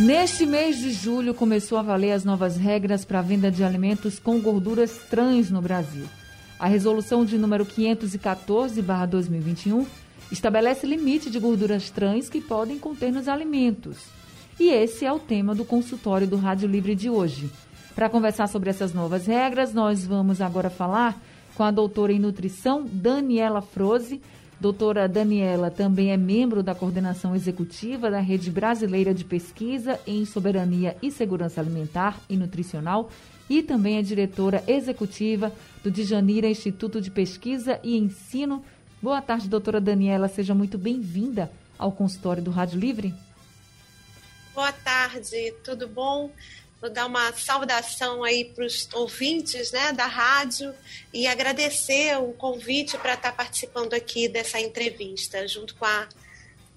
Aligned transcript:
Neste 0.00 0.44
mês 0.44 0.78
de 0.78 0.90
julho 0.90 1.32
começou 1.32 1.78
a 1.78 1.82
valer 1.82 2.10
as 2.10 2.24
novas 2.24 2.56
regras 2.56 3.04
para 3.04 3.20
a 3.20 3.22
venda 3.22 3.52
de 3.52 3.62
alimentos 3.62 4.18
com 4.18 4.40
gorduras 4.40 4.98
trans 5.08 5.48
no 5.48 5.62
Brasil. 5.62 6.08
A 6.58 6.66
resolução 6.66 7.24
de 7.24 7.38
número 7.38 7.64
514/2021 7.64 9.86
estabelece 10.32 10.88
limite 10.88 11.30
de 11.30 11.38
gorduras 11.38 11.88
trans 11.88 12.28
que 12.28 12.40
podem 12.40 12.80
conter 12.80 13.12
nos 13.12 13.28
alimentos. 13.28 14.17
E 14.60 14.70
esse 14.70 15.04
é 15.04 15.12
o 15.12 15.20
tema 15.20 15.54
do 15.54 15.64
consultório 15.64 16.26
do 16.26 16.36
Rádio 16.36 16.68
Livre 16.68 16.94
de 16.96 17.08
hoje. 17.08 17.48
Para 17.94 18.08
conversar 18.08 18.48
sobre 18.48 18.68
essas 18.70 18.92
novas 18.92 19.26
regras, 19.26 19.72
nós 19.72 20.04
vamos 20.04 20.40
agora 20.40 20.68
falar 20.68 21.20
com 21.54 21.62
a 21.62 21.70
doutora 21.70 22.12
em 22.12 22.18
nutrição 22.18 22.84
Daniela 22.84 23.62
Froze. 23.62 24.20
Doutora 24.60 25.08
Daniela 25.08 25.70
também 25.70 26.10
é 26.10 26.16
membro 26.16 26.60
da 26.60 26.74
coordenação 26.74 27.36
executiva 27.36 28.10
da 28.10 28.18
Rede 28.18 28.50
Brasileira 28.50 29.14
de 29.14 29.24
Pesquisa 29.24 30.00
em 30.04 30.24
Soberania 30.24 30.96
e 31.00 31.12
Segurança 31.12 31.60
Alimentar 31.60 32.18
e 32.28 32.36
Nutricional 32.36 33.10
e 33.48 33.62
também 33.62 33.96
é 33.96 34.02
diretora 34.02 34.64
executiva 34.66 35.52
do 35.84 35.90
Dijanira 35.90 36.48
Instituto 36.48 37.00
de 37.00 37.12
Pesquisa 37.12 37.78
e 37.84 37.96
Ensino. 37.96 38.64
Boa 39.00 39.22
tarde, 39.22 39.48
doutora 39.48 39.80
Daniela. 39.80 40.26
Seja 40.26 40.52
muito 40.52 40.76
bem-vinda 40.76 41.48
ao 41.78 41.92
consultório 41.92 42.42
do 42.42 42.50
Rádio 42.50 42.80
Livre. 42.80 43.14
Boa 44.58 44.72
tarde, 44.72 45.54
tudo 45.62 45.86
bom? 45.86 46.32
Vou 46.80 46.90
dar 46.90 47.06
uma 47.06 47.32
saudação 47.32 48.24
aí 48.24 48.44
para 48.44 48.66
os 48.66 48.88
ouvintes 48.92 49.70
né, 49.70 49.92
da 49.92 50.06
rádio 50.06 50.74
e 51.14 51.28
agradecer 51.28 52.18
o 52.18 52.32
convite 52.32 52.98
para 52.98 53.14
estar 53.14 53.30
participando 53.36 53.94
aqui 53.94 54.26
dessa 54.26 54.58
entrevista, 54.58 55.46
junto 55.46 55.76
com 55.76 55.84
a, 55.84 56.08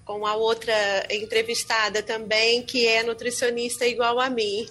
com 0.05 0.28
a 0.28 0.36
outra 0.36 0.72
entrevistada 1.09 2.03
também, 2.03 2.61
que 2.61 2.86
é 2.86 3.02
nutricionista 3.02 3.88
igual 3.88 4.20
a 4.20 4.30
mim. 4.30 4.67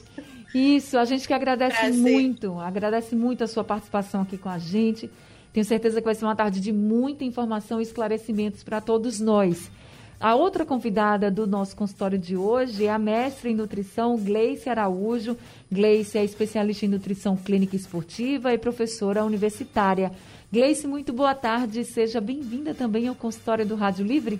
Isso, 0.54 0.96
a 0.96 1.04
gente 1.04 1.26
que 1.26 1.34
agradece 1.34 1.78
Prazer. 1.78 2.00
muito, 2.00 2.60
agradece 2.60 3.16
muito 3.16 3.42
a 3.42 3.48
sua 3.48 3.64
participação 3.64 4.22
aqui 4.22 4.38
com 4.38 4.50
a 4.50 4.58
gente. 4.60 5.10
Tenho 5.52 5.66
certeza 5.66 6.00
que 6.00 6.04
vai 6.04 6.14
ser 6.14 6.26
uma 6.26 6.36
tarde 6.36 6.60
de 6.60 6.70
muita 6.70 7.24
informação 7.24 7.80
e 7.80 7.82
esclarecimentos 7.82 8.62
para 8.62 8.80
todos 8.80 9.18
nós. 9.18 9.68
A 10.20 10.34
outra 10.34 10.66
convidada 10.66 11.30
do 11.30 11.46
nosso 11.46 11.74
consultório 11.74 12.18
de 12.18 12.36
hoje 12.36 12.84
é 12.84 12.90
a 12.90 12.98
mestre 12.98 13.48
em 13.48 13.54
nutrição 13.54 14.18
Gleice 14.18 14.68
Araújo. 14.68 15.34
Gleice 15.72 16.18
é 16.18 16.22
especialista 16.22 16.84
em 16.84 16.90
nutrição 16.90 17.34
clínica 17.38 17.74
esportiva 17.74 18.52
e 18.52 18.58
professora 18.58 19.24
universitária. 19.24 20.12
Gleice, 20.52 20.86
muito 20.86 21.10
boa 21.10 21.34
tarde. 21.34 21.86
Seja 21.86 22.20
bem-vinda 22.20 22.74
também 22.74 23.08
ao 23.08 23.14
consultório 23.14 23.64
do 23.64 23.76
Rádio 23.76 24.04
Livre. 24.04 24.38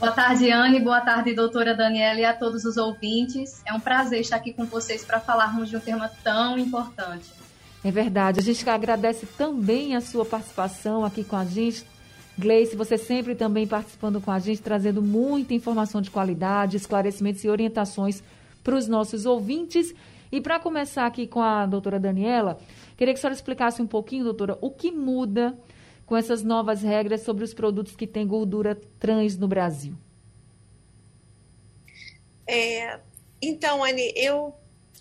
Boa 0.00 0.10
tarde, 0.10 0.50
Anne. 0.50 0.80
Boa 0.80 1.00
tarde, 1.00 1.32
doutora 1.34 1.72
Daniela 1.76 2.18
e 2.18 2.24
a 2.24 2.34
todos 2.34 2.64
os 2.64 2.76
ouvintes. 2.76 3.62
É 3.64 3.72
um 3.72 3.78
prazer 3.78 4.22
estar 4.22 4.38
aqui 4.38 4.52
com 4.52 4.64
vocês 4.64 5.04
para 5.04 5.20
falarmos 5.20 5.70
de 5.70 5.76
um 5.76 5.80
tema 5.80 6.10
tão 6.24 6.58
importante. 6.58 7.30
É 7.84 7.92
verdade. 7.92 8.40
A 8.40 8.42
gente 8.42 8.68
agradece 8.68 9.24
também 9.38 9.94
a 9.94 10.00
sua 10.00 10.24
participação 10.24 11.04
aqui 11.04 11.22
com 11.22 11.36
a 11.36 11.44
gente, 11.44 11.84
Gleice, 12.38 12.74
você 12.74 12.96
sempre 12.96 13.34
também 13.34 13.66
participando 13.66 14.20
com 14.20 14.30
a 14.30 14.38
gente, 14.38 14.62
trazendo 14.62 15.02
muita 15.02 15.54
informação 15.54 16.00
de 16.00 16.10
qualidade, 16.10 16.76
esclarecimentos 16.76 17.44
e 17.44 17.48
orientações 17.48 18.22
para 18.64 18.74
os 18.74 18.88
nossos 18.88 19.26
ouvintes. 19.26 19.94
E 20.30 20.40
para 20.40 20.58
começar 20.58 21.06
aqui 21.06 21.26
com 21.26 21.42
a 21.42 21.66
doutora 21.66 22.00
Daniela, 22.00 22.58
queria 22.96 23.12
que 23.12 23.18
a 23.18 23.20
senhora 23.20 23.34
explicasse 23.34 23.82
um 23.82 23.86
pouquinho, 23.86 24.24
doutora, 24.24 24.56
o 24.60 24.70
que 24.70 24.90
muda 24.90 25.56
com 26.06 26.16
essas 26.16 26.42
novas 26.42 26.82
regras 26.82 27.22
sobre 27.22 27.44
os 27.44 27.52
produtos 27.52 27.94
que 27.94 28.06
têm 28.06 28.26
gordura 28.26 28.80
trans 28.98 29.36
no 29.36 29.46
Brasil. 29.46 29.94
É, 32.46 32.98
então, 33.40 33.84
Anne, 33.84 34.12
eu, 34.16 34.54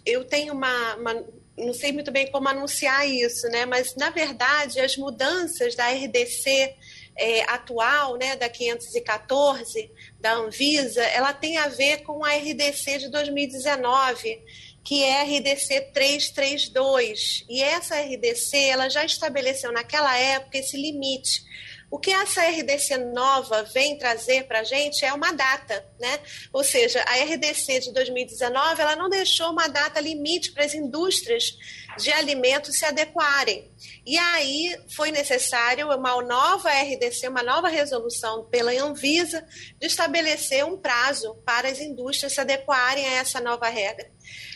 eu 0.05 0.23
tenho 0.25 0.53
uma, 0.53 0.95
uma, 0.95 1.23
Não 1.57 1.73
sei 1.73 1.91
muito 1.91 2.11
bem 2.11 2.31
como 2.31 2.47
anunciar 2.47 3.07
isso, 3.07 3.47
né? 3.49 3.65
Mas, 3.65 3.95
na 3.95 4.09
verdade, 4.09 4.79
as 4.79 4.95
mudanças 4.97 5.75
da 5.75 5.89
RDC 5.89 6.75
é, 7.21 7.43
atual, 7.43 8.17
né, 8.17 8.35
da 8.35 8.49
514 8.49 9.91
da 10.19 10.33
Anvisa, 10.33 11.03
ela 11.03 11.31
tem 11.33 11.57
a 11.57 11.67
ver 11.67 12.01
com 12.01 12.25
a 12.25 12.33
RDC 12.33 12.97
de 12.97 13.09
2019, 13.09 14.41
que 14.83 15.03
é 15.03 15.21
a 15.21 15.23
RDC 15.23 15.91
332. 15.93 17.45
E 17.47 17.61
essa 17.61 18.01
RDC, 18.01 18.57
ela 18.57 18.89
já 18.89 19.05
estabeleceu 19.05 19.71
naquela 19.71 20.17
época 20.17 20.57
esse 20.57 20.75
limite 20.75 21.43
o 21.91 21.99
que 21.99 22.09
essa 22.09 22.41
RDC 22.41 22.97
nova 23.13 23.63
vem 23.63 23.97
trazer 23.97 24.45
para 24.45 24.61
a 24.61 24.63
gente 24.63 25.03
é 25.03 25.11
uma 25.11 25.33
data, 25.33 25.85
né? 25.99 26.19
Ou 26.53 26.63
seja, 26.63 27.03
a 27.03 27.15
RDC 27.17 27.81
de 27.81 27.93
2019 27.93 28.81
ela 28.81 28.95
não 28.95 29.09
deixou 29.09 29.51
uma 29.51 29.67
data 29.67 29.99
limite 29.99 30.53
para 30.53 30.63
as 30.63 30.73
indústrias 30.73 31.53
de 31.97 32.09
alimentos 32.13 32.79
se 32.79 32.85
adequarem. 32.85 33.69
E 34.05 34.17
aí 34.17 34.79
foi 34.95 35.11
necessário 35.11 35.93
uma 35.93 36.21
nova 36.21 36.69
RDC, 36.69 37.27
uma 37.27 37.43
nova 37.43 37.67
resolução 37.67 38.45
pela 38.45 38.71
Anvisa 38.71 39.45
de 39.77 39.85
estabelecer 39.85 40.65
um 40.65 40.77
prazo 40.77 41.35
para 41.45 41.67
as 41.67 41.81
indústrias 41.81 42.31
se 42.31 42.39
adequarem 42.39 43.05
a 43.05 43.13
essa 43.15 43.41
nova 43.41 43.67
regra. 43.67 44.09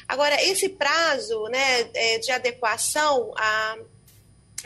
Agora, 0.08 0.42
esse 0.42 0.70
prazo 0.70 1.44
né, 1.50 1.90
é, 1.94 2.18
de 2.20 2.32
adequação 2.32 3.34
a 3.36 3.76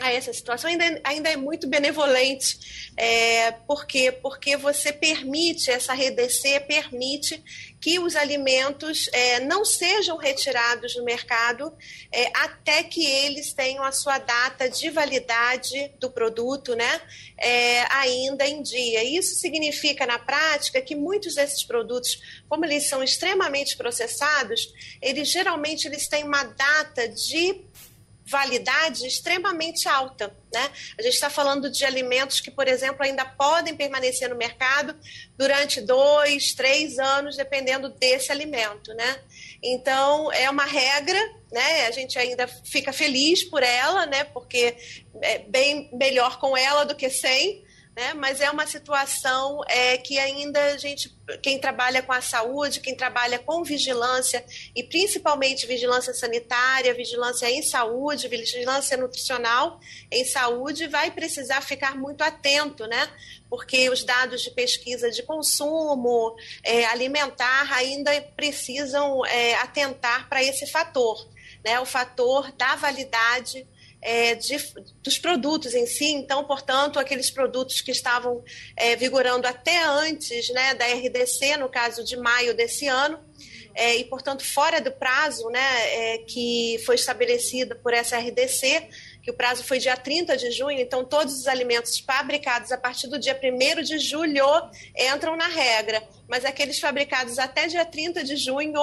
a 0.00 0.10
essa 0.12 0.32
situação 0.32 0.70
ainda, 0.70 1.00
ainda 1.04 1.28
é 1.28 1.36
muito 1.36 1.68
benevolente. 1.68 2.90
É, 2.96 3.52
por 3.52 3.86
quê? 3.86 4.10
Porque 4.10 4.56
você 4.56 4.92
permite, 4.92 5.70
essa 5.70 5.92
RDC 5.92 6.60
permite 6.60 7.42
que 7.80 7.98
os 7.98 8.14
alimentos 8.14 9.08
é, 9.12 9.40
não 9.40 9.64
sejam 9.64 10.16
retirados 10.16 10.94
do 10.94 11.04
mercado 11.04 11.72
é, 12.12 12.30
até 12.34 12.82
que 12.82 13.04
eles 13.04 13.52
tenham 13.52 13.82
a 13.82 13.92
sua 13.92 14.18
data 14.18 14.68
de 14.68 14.90
validade 14.90 15.90
do 15.98 16.10
produto 16.10 16.74
né, 16.74 17.00
é, 17.38 17.82
ainda 17.94 18.46
em 18.46 18.62
dia. 18.62 19.02
Isso 19.02 19.34
significa, 19.36 20.06
na 20.06 20.18
prática, 20.18 20.82
que 20.82 20.94
muitos 20.94 21.34
desses 21.34 21.62
produtos, 21.62 22.42
como 22.48 22.64
eles 22.64 22.88
são 22.88 23.02
extremamente 23.02 23.76
processados, 23.76 24.72
eles 25.00 25.28
geralmente 25.30 25.86
eles 25.86 26.06
têm 26.06 26.24
uma 26.24 26.44
data 26.44 27.08
de 27.08 27.64
validade 28.30 29.06
extremamente 29.06 29.88
alta. 29.88 30.34
Né? 30.52 30.70
A 30.98 31.02
gente 31.02 31.14
está 31.14 31.28
falando 31.28 31.70
de 31.70 31.84
alimentos 31.84 32.40
que, 32.40 32.50
por 32.50 32.68
exemplo, 32.68 33.02
ainda 33.02 33.24
podem 33.24 33.74
permanecer 33.76 34.28
no 34.28 34.36
mercado 34.36 34.96
durante 35.36 35.80
dois, 35.80 36.54
três 36.54 36.98
anos, 36.98 37.36
dependendo 37.36 37.88
desse 37.88 38.30
alimento. 38.30 38.94
Né? 38.94 39.20
Então, 39.62 40.32
é 40.32 40.48
uma 40.48 40.64
regra, 40.64 41.18
né? 41.52 41.86
a 41.86 41.90
gente 41.90 42.18
ainda 42.18 42.46
fica 42.46 42.92
feliz 42.92 43.44
por 43.44 43.62
ela, 43.62 44.06
né? 44.06 44.24
porque 44.24 44.76
é 45.20 45.40
bem 45.40 45.90
melhor 45.92 46.38
com 46.38 46.56
ela 46.56 46.84
do 46.84 46.94
que 46.94 47.10
sem 47.10 47.64
né? 47.96 48.14
mas 48.14 48.40
é 48.40 48.50
uma 48.50 48.66
situação 48.66 49.60
é, 49.68 49.96
que 49.98 50.18
ainda 50.18 50.62
a 50.72 50.76
gente, 50.76 51.14
quem 51.42 51.58
trabalha 51.58 52.02
com 52.02 52.12
a 52.12 52.20
saúde, 52.20 52.80
quem 52.80 52.94
trabalha 52.94 53.38
com 53.38 53.64
vigilância, 53.64 54.44
e 54.74 54.82
principalmente 54.82 55.66
vigilância 55.66 56.14
sanitária, 56.14 56.94
vigilância 56.94 57.50
em 57.50 57.62
saúde, 57.62 58.28
vigilância 58.28 58.96
nutricional 58.96 59.80
em 60.10 60.24
saúde, 60.24 60.86
vai 60.86 61.10
precisar 61.10 61.60
ficar 61.60 61.96
muito 61.96 62.22
atento, 62.22 62.86
né? 62.86 63.08
porque 63.48 63.90
os 63.90 64.04
dados 64.04 64.42
de 64.42 64.50
pesquisa 64.52 65.10
de 65.10 65.24
consumo 65.24 66.36
é, 66.64 66.84
alimentar 66.86 67.72
ainda 67.72 68.12
precisam 68.36 69.26
é, 69.26 69.56
atentar 69.56 70.28
para 70.28 70.42
esse 70.42 70.66
fator, 70.68 71.28
né? 71.64 71.80
o 71.80 71.84
fator 71.84 72.52
da 72.52 72.76
validade 72.76 73.66
é, 74.02 74.34
de, 74.34 74.56
dos 75.02 75.18
produtos 75.18 75.74
em 75.74 75.86
si. 75.86 76.06
Então, 76.06 76.44
portanto, 76.44 76.98
aqueles 76.98 77.30
produtos 77.30 77.80
que 77.80 77.90
estavam 77.90 78.42
é, 78.76 78.96
vigorando 78.96 79.46
até 79.46 79.84
antes 79.84 80.48
né, 80.50 80.74
da 80.74 80.86
RDC, 80.86 81.56
no 81.58 81.68
caso 81.68 82.04
de 82.04 82.16
maio 82.16 82.54
desse 82.54 82.86
ano, 82.86 83.18
é, 83.74 83.96
e, 83.96 84.04
portanto, 84.04 84.44
fora 84.44 84.80
do 84.80 84.90
prazo 84.90 85.48
né, 85.48 85.60
é, 85.60 86.18
que 86.18 86.80
foi 86.84 86.96
estabelecido 86.96 87.76
por 87.76 87.94
essa 87.94 88.18
RDC, 88.18 88.88
que 89.22 89.30
o 89.30 89.34
prazo 89.34 89.62
foi 89.62 89.78
dia 89.78 89.96
30 89.96 90.36
de 90.36 90.50
junho, 90.50 90.80
então 90.80 91.04
todos 91.04 91.34
os 91.34 91.46
alimentos 91.46 91.98
fabricados 91.98 92.72
a 92.72 92.78
partir 92.78 93.06
do 93.06 93.18
dia 93.18 93.38
1 93.38 93.82
de 93.82 93.98
julho 93.98 94.44
entram 94.96 95.36
na 95.36 95.46
regra, 95.46 96.02
mas 96.26 96.44
aqueles 96.44 96.80
fabricados 96.80 97.38
até 97.38 97.66
dia 97.66 97.84
30 97.84 98.24
de 98.24 98.36
junho 98.36 98.80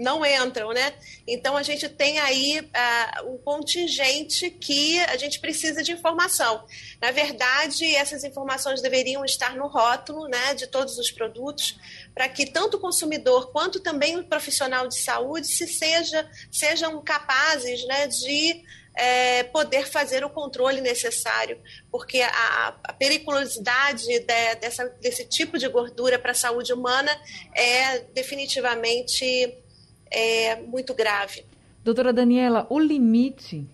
não 0.00 0.24
entram, 0.24 0.72
né? 0.72 0.94
Então 1.28 1.56
a 1.56 1.62
gente 1.62 1.86
tem 1.88 2.18
aí 2.18 2.60
uh, 2.60 3.34
um 3.34 3.36
contingente 3.36 4.50
que 4.50 4.98
a 5.00 5.16
gente 5.18 5.38
precisa 5.38 5.82
de 5.82 5.92
informação. 5.92 6.64
Na 7.00 7.10
verdade, 7.10 7.84
essas 7.94 8.24
informações 8.24 8.80
deveriam 8.80 9.24
estar 9.24 9.54
no 9.54 9.66
rótulo, 9.66 10.26
né, 10.26 10.54
de 10.54 10.66
todos 10.66 10.98
os 10.98 11.10
produtos, 11.10 11.78
para 12.14 12.28
que 12.28 12.46
tanto 12.46 12.78
o 12.78 12.80
consumidor 12.80 13.52
quanto 13.52 13.78
também 13.78 14.18
o 14.18 14.24
profissional 14.24 14.88
de 14.88 14.98
saúde 14.98 15.46
se 15.46 15.66
seja, 15.68 16.28
sejam 16.50 17.02
capazes 17.02 17.84
né, 17.84 18.06
de 18.06 18.62
é, 18.94 19.44
poder 19.44 19.86
fazer 19.86 20.24
o 20.24 20.30
controle 20.30 20.80
necessário, 20.80 21.60
porque 21.90 22.22
a, 22.22 22.74
a 22.84 22.92
periculosidade 22.94 24.04
de, 24.06 24.20
dessa, 24.20 24.88
desse 25.00 25.26
tipo 25.26 25.58
de 25.58 25.68
gordura 25.68 26.18
para 26.18 26.32
a 26.32 26.34
saúde 26.34 26.72
humana 26.72 27.10
é 27.54 28.00
definitivamente 28.14 29.62
é, 30.10 30.60
muito 30.62 30.94
grave. 30.94 31.44
Doutora 31.82 32.12
Daniela, 32.12 32.66
o 32.68 32.78
limite 32.78 33.66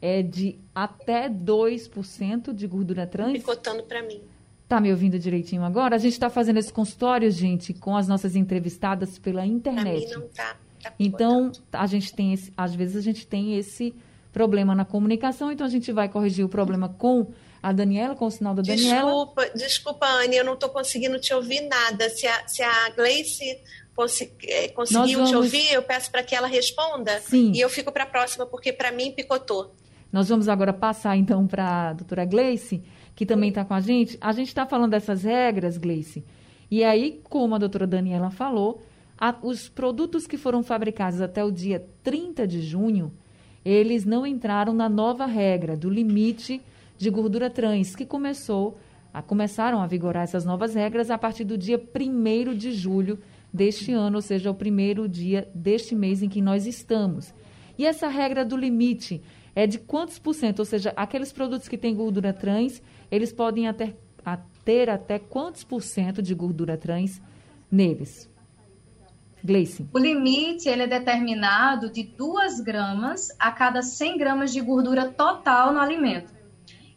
é 0.00 0.22
de 0.22 0.58
até 0.74 1.28
2% 1.28 2.54
de 2.54 2.66
gordura 2.66 3.06
trans? 3.06 3.32
Picotando 3.32 3.82
para 3.82 4.02
mim. 4.02 4.22
Tá 4.66 4.80
me 4.80 4.90
ouvindo 4.90 5.18
direitinho 5.18 5.62
agora? 5.64 5.96
A 5.96 5.98
gente 5.98 6.12
está 6.12 6.30
fazendo 6.30 6.58
esse 6.58 6.72
consultório, 6.72 7.30
gente, 7.30 7.74
com 7.74 7.96
as 7.96 8.06
nossas 8.06 8.36
entrevistadas 8.36 9.18
pela 9.18 9.44
internet. 9.44 10.06
Pra 10.06 10.18
mim 10.18 10.22
não 10.22 10.28
tá. 10.28 10.56
tá 10.82 10.94
então, 10.98 11.52
a 11.72 11.86
gente 11.86 12.14
tem 12.14 12.32
esse, 12.32 12.52
às 12.56 12.74
vezes 12.74 12.96
a 12.96 13.00
gente 13.00 13.26
tem 13.26 13.58
esse 13.58 13.94
problema 14.32 14.74
na 14.74 14.84
comunicação, 14.84 15.50
então 15.50 15.66
a 15.66 15.70
gente 15.70 15.90
vai 15.90 16.08
corrigir 16.08 16.44
o 16.44 16.48
problema 16.48 16.88
com 16.88 17.26
a 17.62 17.72
Daniela, 17.72 18.14
com 18.14 18.26
o 18.26 18.30
sinal 18.30 18.54
da 18.54 18.62
Daniela. 18.62 19.10
Desculpa, 19.10 19.50
desculpa, 19.54 20.06
Anne, 20.06 20.36
eu 20.36 20.44
não 20.44 20.54
estou 20.54 20.70
conseguindo 20.70 21.20
te 21.20 21.34
ouvir 21.34 21.60
nada. 21.62 22.08
Se 22.08 22.26
a, 22.26 22.48
se 22.48 22.62
a 22.62 22.90
Gleice 22.90 23.60
conseguiu 23.94 25.18
vamos... 25.18 25.30
te 25.30 25.36
ouvir, 25.36 25.72
eu 25.72 25.82
peço 25.82 26.10
para 26.10 26.22
que 26.22 26.34
ela 26.34 26.46
responda. 26.46 27.20
Sim. 27.20 27.52
E 27.54 27.60
eu 27.60 27.68
fico 27.68 27.92
para 27.92 28.04
a 28.04 28.06
próxima, 28.06 28.46
porque 28.46 28.72
para 28.72 28.90
mim 28.90 29.12
picotou. 29.12 29.74
Nós 30.12 30.28
vamos 30.28 30.48
agora 30.48 30.72
passar, 30.72 31.16
então, 31.16 31.46
para 31.46 31.90
a 31.90 31.92
doutora 31.92 32.24
Gleice, 32.24 32.82
que 33.14 33.24
também 33.24 33.50
está 33.50 33.64
com 33.64 33.74
a 33.74 33.80
gente. 33.80 34.18
A 34.20 34.32
gente 34.32 34.48
está 34.48 34.66
falando 34.66 34.90
dessas 34.90 35.22
regras, 35.22 35.76
Gleice. 35.76 36.24
E 36.70 36.82
aí, 36.82 37.20
como 37.24 37.54
a 37.54 37.58
doutora 37.58 37.86
Daniela 37.86 38.30
falou, 38.30 38.80
a, 39.18 39.36
os 39.42 39.68
produtos 39.68 40.26
que 40.26 40.36
foram 40.36 40.62
fabricados 40.62 41.20
até 41.20 41.44
o 41.44 41.50
dia 41.50 41.84
30 42.02 42.46
de 42.46 42.62
junho, 42.62 43.12
eles 43.64 44.04
não 44.04 44.26
entraram 44.26 44.72
na 44.72 44.88
nova 44.88 45.26
regra 45.26 45.76
do 45.76 45.90
limite 45.90 46.60
de 46.96 47.10
gordura 47.10 47.50
trans, 47.50 47.94
que 47.94 48.06
começou 48.06 48.78
a, 49.12 49.22
começaram 49.22 49.82
a 49.82 49.86
vigorar 49.86 50.24
essas 50.24 50.44
novas 50.44 50.74
regras 50.74 51.10
a 51.10 51.18
partir 51.18 51.44
do 51.44 51.58
dia 51.58 51.80
1 51.94 52.54
de 52.54 52.72
julho 52.72 53.18
deste 53.52 53.92
ano, 53.92 54.16
ou 54.16 54.22
seja, 54.22 54.50
o 54.50 54.54
primeiro 54.54 55.08
dia 55.08 55.48
deste 55.54 55.94
mês 55.94 56.22
em 56.22 56.28
que 56.28 56.40
nós 56.40 56.66
estamos. 56.66 57.34
E 57.78 57.86
essa 57.86 58.08
regra 58.08 58.44
do 58.44 58.56
limite 58.56 59.22
é 59.54 59.66
de 59.66 59.78
quantos 59.78 60.18
por 60.18 60.34
cento? 60.34 60.60
Ou 60.60 60.64
seja, 60.64 60.92
aqueles 60.96 61.32
produtos 61.32 61.68
que 61.68 61.78
têm 61.78 61.94
gordura 61.94 62.32
trans, 62.32 62.82
eles 63.10 63.32
podem 63.32 63.66
até, 63.66 63.94
a 64.24 64.36
ter 64.64 64.88
até 64.88 65.18
quantos 65.18 65.64
por 65.64 65.82
cento 65.82 66.22
de 66.22 66.34
gordura 66.34 66.76
trans 66.76 67.20
neles? 67.70 68.30
Gleice. 69.42 69.88
O 69.92 69.98
limite 69.98 70.68
ele 70.68 70.82
é 70.82 70.86
determinado 70.86 71.90
de 71.90 72.02
2 72.02 72.60
gramas 72.60 73.28
a 73.38 73.50
cada 73.50 73.80
100 73.80 74.18
gramas 74.18 74.52
de 74.52 74.60
gordura 74.60 75.08
total 75.08 75.72
no 75.72 75.80
alimento. 75.80 76.32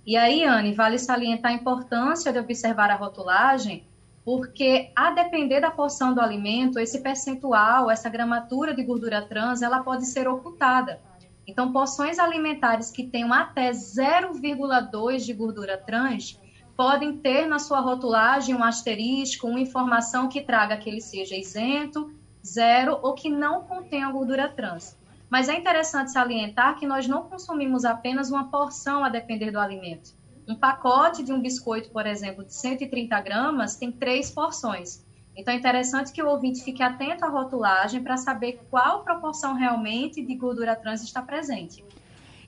E 0.05 0.17
aí, 0.17 0.43
Anne, 0.43 0.73
vale 0.73 0.99
salientar 0.99 1.51
a 1.51 1.55
importância 1.55 2.33
de 2.33 2.39
observar 2.39 2.89
a 2.89 2.95
rotulagem, 2.95 3.87
porque 4.23 4.91
a 4.95 5.11
depender 5.11 5.59
da 5.59 5.71
porção 5.71 6.13
do 6.13 6.21
alimento, 6.21 6.79
esse 6.79 7.01
percentual, 7.01 7.91
essa 7.91 8.09
gramatura 8.09 8.73
de 8.73 8.83
gordura 8.83 9.21
trans, 9.21 9.61
ela 9.61 9.83
pode 9.83 10.05
ser 10.05 10.27
ocultada. 10.27 11.01
Então, 11.45 11.73
porções 11.73 12.19
alimentares 12.19 12.89
que 12.89 13.05
tenham 13.05 13.33
até 13.33 13.71
0,2 13.71 15.17
de 15.25 15.33
gordura 15.33 15.77
trans 15.77 16.39
podem 16.75 17.17
ter 17.17 17.47
na 17.47 17.59
sua 17.59 17.81
rotulagem 17.81 18.55
um 18.55 18.63
asterisco, 18.63 19.47
uma 19.47 19.59
informação 19.59 20.29
que 20.29 20.41
traga 20.41 20.77
que 20.77 20.89
ele 20.89 21.01
seja 21.01 21.35
isento, 21.35 22.11
zero 22.45 22.97
ou 23.01 23.13
que 23.13 23.29
não 23.29 23.63
contenha 23.63 24.09
gordura 24.09 24.47
trans. 24.47 24.97
Mas 25.29 25.49
é 25.49 25.55
interessante 25.55 26.11
salientar 26.11 26.77
que 26.79 26.87
nós 26.87 27.07
não 27.07 27.23
consumimos 27.23 27.85
apenas 27.85 28.29
uma 28.29 28.49
porção 28.49 29.03
a 29.03 29.09
depender 29.09 29.51
do 29.51 29.59
alimento. 29.59 30.13
Um 30.47 30.55
pacote 30.55 31.23
de 31.23 31.31
um 31.31 31.41
biscoito, 31.41 31.89
por 31.89 32.05
exemplo, 32.05 32.43
de 32.43 32.53
130 32.53 33.19
gramas, 33.21 33.75
tem 33.75 33.91
três 33.91 34.29
porções. 34.29 35.03
Então 35.35 35.53
é 35.53 35.57
interessante 35.57 36.11
que 36.11 36.21
o 36.21 36.29
ouvinte 36.29 36.63
fique 36.63 36.83
atento 36.83 37.25
à 37.25 37.29
rotulagem 37.29 38.03
para 38.03 38.17
saber 38.17 38.59
qual 38.69 39.03
proporção 39.03 39.55
realmente 39.55 40.23
de 40.23 40.35
gordura 40.35 40.75
trans 40.75 41.01
está 41.01 41.21
presente. 41.21 41.83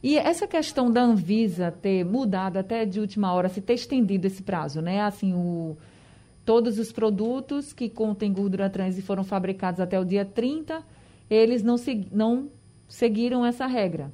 E 0.03 0.17
essa 0.17 0.45
questão 0.45 0.91
da 0.91 1.01
Anvisa 1.01 1.71
ter 1.71 2.05
mudado 2.05 2.57
até 2.57 2.85
de 2.85 2.99
última 2.99 3.33
hora, 3.33 3.49
se 3.49 3.59
ter 3.59 3.73
estendido 3.73 4.27
esse 4.27 4.43
prazo, 4.43 4.81
né? 4.81 5.01
Assim, 5.01 5.33
o, 5.33 5.75
todos 6.45 6.77
os 6.77 6.91
produtos 6.91 7.73
que 7.73 7.89
contêm 7.89 8.31
gordura 8.31 8.69
trans 8.69 8.99
e 8.99 9.01
foram 9.01 9.23
fabricados 9.23 9.79
até 9.79 9.99
o 9.99 10.05
dia 10.05 10.23
30, 10.23 10.83
eles 11.27 11.63
não, 11.63 11.75
não 12.11 12.49
seguiram 12.87 13.43
essa 13.43 13.65
regra. 13.65 14.13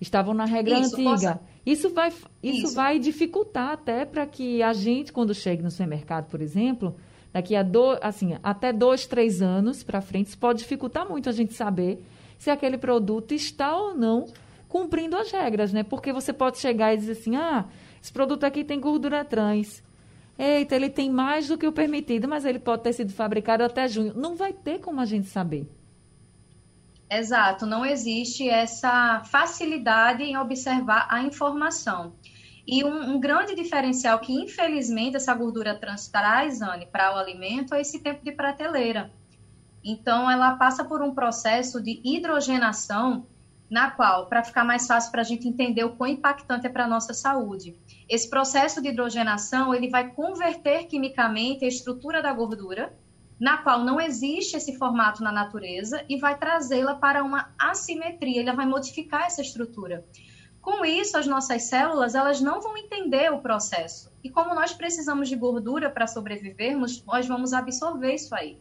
Estavam 0.00 0.32
na 0.32 0.46
regra 0.46 0.78
isso, 0.78 0.94
antiga. 0.94 1.34
Posso... 1.34 1.53
Isso, 1.64 1.88
vai, 1.90 2.08
isso, 2.08 2.28
isso 2.42 2.74
vai 2.74 2.98
dificultar 2.98 3.70
até 3.70 4.04
para 4.04 4.26
que 4.26 4.62
a 4.62 4.72
gente, 4.72 5.12
quando 5.12 5.34
chegue 5.34 5.62
no 5.62 5.70
supermercado, 5.70 6.28
por 6.28 6.42
exemplo, 6.42 6.94
daqui 7.32 7.56
a 7.56 7.62
do, 7.62 7.98
assim, 8.02 8.36
até 8.42 8.72
dois, 8.72 9.06
três 9.06 9.40
anos 9.40 9.82
para 9.82 10.00
frente, 10.00 10.28
isso 10.28 10.38
pode 10.38 10.58
dificultar 10.58 11.08
muito 11.08 11.28
a 11.28 11.32
gente 11.32 11.54
saber 11.54 12.04
se 12.38 12.50
aquele 12.50 12.76
produto 12.76 13.32
está 13.32 13.74
ou 13.76 13.94
não 13.94 14.26
cumprindo 14.68 15.16
as 15.16 15.30
regras, 15.30 15.72
né? 15.72 15.82
Porque 15.82 16.12
você 16.12 16.32
pode 16.32 16.58
chegar 16.58 16.92
e 16.92 16.96
dizer 16.96 17.12
assim, 17.12 17.36
ah, 17.36 17.64
esse 18.02 18.12
produto 18.12 18.44
aqui 18.44 18.62
tem 18.64 18.78
gordura 18.78 19.24
trans. 19.24 19.82
Eita, 20.38 20.74
ele 20.74 20.90
tem 20.90 21.08
mais 21.08 21.48
do 21.48 21.56
que 21.56 21.66
o 21.66 21.72
permitido, 21.72 22.26
mas 22.26 22.44
ele 22.44 22.58
pode 22.58 22.82
ter 22.82 22.92
sido 22.92 23.12
fabricado 23.12 23.62
até 23.62 23.86
junho. 23.86 24.12
Não 24.14 24.34
vai 24.34 24.52
ter 24.52 24.80
como 24.80 25.00
a 25.00 25.04
gente 25.04 25.28
saber. 25.28 25.66
Exato, 27.10 27.66
não 27.66 27.84
existe 27.84 28.48
essa 28.48 29.22
facilidade 29.24 30.22
em 30.22 30.36
observar 30.36 31.06
a 31.10 31.22
informação. 31.22 32.14
E 32.66 32.82
um, 32.82 33.14
um, 33.14 33.20
grande 33.20 33.54
diferencial 33.54 34.18
que, 34.18 34.32
infelizmente, 34.32 35.16
essa 35.16 35.34
gordura 35.34 35.78
trans 35.78 36.08
traz, 36.08 36.62
Anne, 36.62 36.86
para 36.86 37.14
o 37.14 37.18
alimento 37.18 37.74
é 37.74 37.80
esse 37.80 37.98
tempo 38.00 38.24
de 38.24 38.32
prateleira. 38.32 39.12
Então, 39.84 40.30
ela 40.30 40.56
passa 40.56 40.82
por 40.82 41.02
um 41.02 41.14
processo 41.14 41.82
de 41.82 42.00
hidrogenação 42.02 43.26
na 43.68 43.90
qual, 43.90 44.26
para 44.26 44.44
ficar 44.44 44.64
mais 44.64 44.86
fácil 44.86 45.10
para 45.10 45.20
a 45.20 45.24
gente 45.24 45.48
entender 45.48 45.84
o 45.84 45.96
quão 45.96 46.08
impactante 46.08 46.66
é 46.66 46.70
para 46.70 46.84
a 46.84 46.88
nossa 46.88 47.12
saúde, 47.12 47.76
esse 48.08 48.28
processo 48.28 48.80
de 48.80 48.88
hidrogenação 48.88 49.74
ele 49.74 49.88
vai 49.88 50.10
converter 50.10 50.84
quimicamente 50.84 51.64
a 51.64 51.68
estrutura 51.68 52.22
da 52.22 52.32
gordura, 52.32 52.92
na 53.38 53.58
qual 53.58 53.84
não 53.84 54.00
existe 54.00 54.56
esse 54.56 54.76
formato 54.78 55.22
na 55.22 55.32
natureza, 55.32 56.04
e 56.08 56.18
vai 56.18 56.38
trazê-la 56.38 56.94
para 56.94 57.22
uma 57.22 57.52
assimetria, 57.58 58.40
ele 58.40 58.52
vai 58.52 58.66
modificar 58.66 59.26
essa 59.26 59.42
estrutura. 59.42 60.04
Com 60.60 60.82
isso, 60.84 61.18
as 61.18 61.26
nossas 61.26 61.64
células 61.64 62.14
elas 62.14 62.40
não 62.40 62.60
vão 62.60 62.76
entender 62.76 63.30
o 63.30 63.40
processo. 63.40 64.10
E 64.22 64.30
como 64.30 64.54
nós 64.54 64.72
precisamos 64.72 65.28
de 65.28 65.36
gordura 65.36 65.90
para 65.90 66.06
sobrevivermos, 66.06 67.04
nós 67.04 67.26
vamos 67.26 67.52
absorver 67.52 68.14
isso 68.14 68.34
aí. 68.34 68.58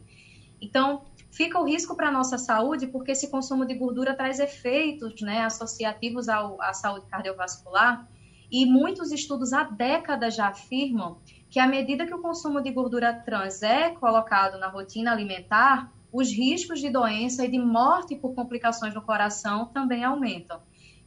Então, 0.59 1.05
fica 1.31 1.57
o 1.59 1.65
risco 1.65 1.95
para 1.95 2.09
a 2.09 2.11
nossa 2.11 2.37
saúde, 2.37 2.87
porque 2.87 3.11
esse 3.11 3.29
consumo 3.29 3.65
de 3.65 3.73
gordura 3.75 4.13
traz 4.13 4.39
efeitos 4.39 5.21
né, 5.21 5.41
associativos 5.41 6.27
ao, 6.27 6.61
à 6.61 6.73
saúde 6.73 7.05
cardiovascular. 7.05 8.05
E 8.51 8.65
muitos 8.65 9.11
estudos 9.11 9.53
há 9.53 9.63
décadas 9.63 10.35
já 10.35 10.47
afirmam 10.47 11.21
que, 11.53 11.59
à 11.59 11.67
medida 11.67 12.07
que 12.07 12.13
o 12.15 12.17
consumo 12.17 12.59
de 12.63 12.71
gordura 12.71 13.13
trans 13.13 13.61
é 13.61 13.91
colocado 13.91 14.57
na 14.57 14.69
rotina 14.69 15.11
alimentar, 15.11 15.93
os 16.11 16.31
riscos 16.31 16.81
de 16.81 16.89
doença 16.89 17.45
e 17.45 17.47
de 17.47 17.59
morte 17.59 18.15
por 18.15 18.33
complicações 18.33 18.91
no 18.91 19.03
coração 19.03 19.67
também 19.67 20.03
aumentam. 20.03 20.61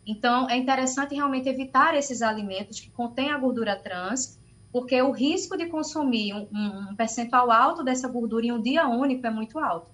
Então, 0.07 0.49
é 0.49 0.57
interessante 0.57 1.17
realmente 1.17 1.49
evitar 1.49 1.97
esses 1.97 2.23
alimentos 2.23 2.79
que 2.79 2.89
contêm 2.91 3.33
a 3.33 3.39
gordura 3.39 3.75
trans, 3.75 4.39
porque 4.71 5.03
o 5.03 5.11
risco 5.11 5.57
de 5.57 5.67
consumir 5.67 6.33
um, 6.33 6.47
um 6.53 6.95
percentual 6.95 7.51
alto 7.51 7.83
dessa 7.83 8.07
gordura 8.07 8.47
em 8.47 8.53
um 8.53 8.63
dia 8.63 8.87
único 8.87 9.27
é 9.27 9.31
muito 9.31 9.59
alto. 9.59 9.91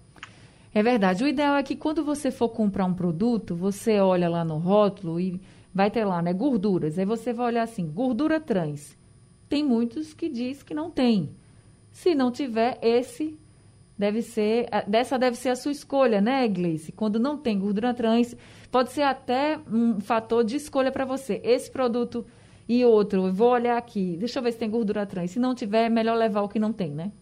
É 0.74 0.82
verdade. 0.82 1.24
O 1.24 1.28
ideal 1.28 1.56
é 1.56 1.62
que 1.62 1.76
quando 1.76 2.04
você 2.04 2.30
for 2.30 2.50
comprar 2.50 2.84
um 2.84 2.92
produto, 2.92 3.56
você 3.56 4.00
olha 4.00 4.28
lá 4.28 4.44
no 4.44 4.58
rótulo 4.58 5.18
e 5.18 5.40
vai 5.74 5.90
ter 5.90 6.04
lá, 6.04 6.20
né, 6.20 6.34
gorduras. 6.34 6.98
Aí 6.98 7.06
você 7.06 7.32
vai 7.32 7.46
olhar 7.46 7.62
assim, 7.62 7.90
gordura 7.90 8.38
trans. 8.38 9.00
Tem 9.52 9.62
muitos 9.62 10.14
que 10.14 10.30
diz 10.30 10.62
que 10.62 10.72
não 10.72 10.90
tem. 10.90 11.36
Se 11.90 12.14
não 12.14 12.32
tiver, 12.32 12.78
esse 12.80 13.38
deve 13.98 14.22
ser, 14.22 14.66
dessa 14.88 15.18
deve 15.18 15.36
ser 15.36 15.50
a 15.50 15.56
sua 15.56 15.72
escolha, 15.72 16.22
né, 16.22 16.48
Gleice? 16.48 16.90
Quando 16.90 17.20
não 17.20 17.36
tem 17.36 17.58
gordura 17.58 17.92
trans, 17.92 18.34
pode 18.70 18.92
ser 18.92 19.02
até 19.02 19.60
um 19.70 20.00
fator 20.00 20.42
de 20.42 20.56
escolha 20.56 20.90
para 20.90 21.04
você. 21.04 21.38
Esse 21.44 21.70
produto 21.70 22.24
e 22.66 22.82
outro, 22.82 23.26
eu 23.26 23.34
vou 23.34 23.50
olhar 23.50 23.76
aqui, 23.76 24.16
deixa 24.16 24.38
eu 24.38 24.42
ver 24.42 24.52
se 24.52 24.58
tem 24.58 24.70
gordura 24.70 25.04
trans. 25.04 25.32
Se 25.32 25.38
não 25.38 25.54
tiver, 25.54 25.84
é 25.84 25.90
melhor 25.90 26.16
levar 26.16 26.40
o 26.40 26.48
que 26.48 26.58
não 26.58 26.72
tem, 26.72 26.90
né? 26.90 27.12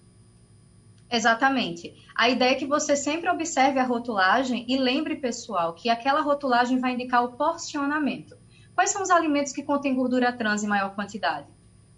Exatamente. 1.10 1.92
A 2.14 2.28
ideia 2.28 2.52
é 2.52 2.54
que 2.54 2.64
você 2.64 2.94
sempre 2.94 3.28
observe 3.28 3.80
a 3.80 3.84
rotulagem 3.84 4.64
e 4.68 4.78
lembre, 4.78 5.16
pessoal, 5.16 5.74
que 5.74 5.90
aquela 5.90 6.20
rotulagem 6.20 6.78
vai 6.78 6.92
indicar 6.92 7.24
o 7.24 7.32
porcionamento. 7.32 8.36
Quais 8.72 8.90
são 8.90 9.02
os 9.02 9.10
alimentos 9.10 9.52
que 9.52 9.64
contêm 9.64 9.96
gordura 9.96 10.32
trans 10.32 10.62
em 10.62 10.68
maior 10.68 10.94
quantidade? 10.94 11.48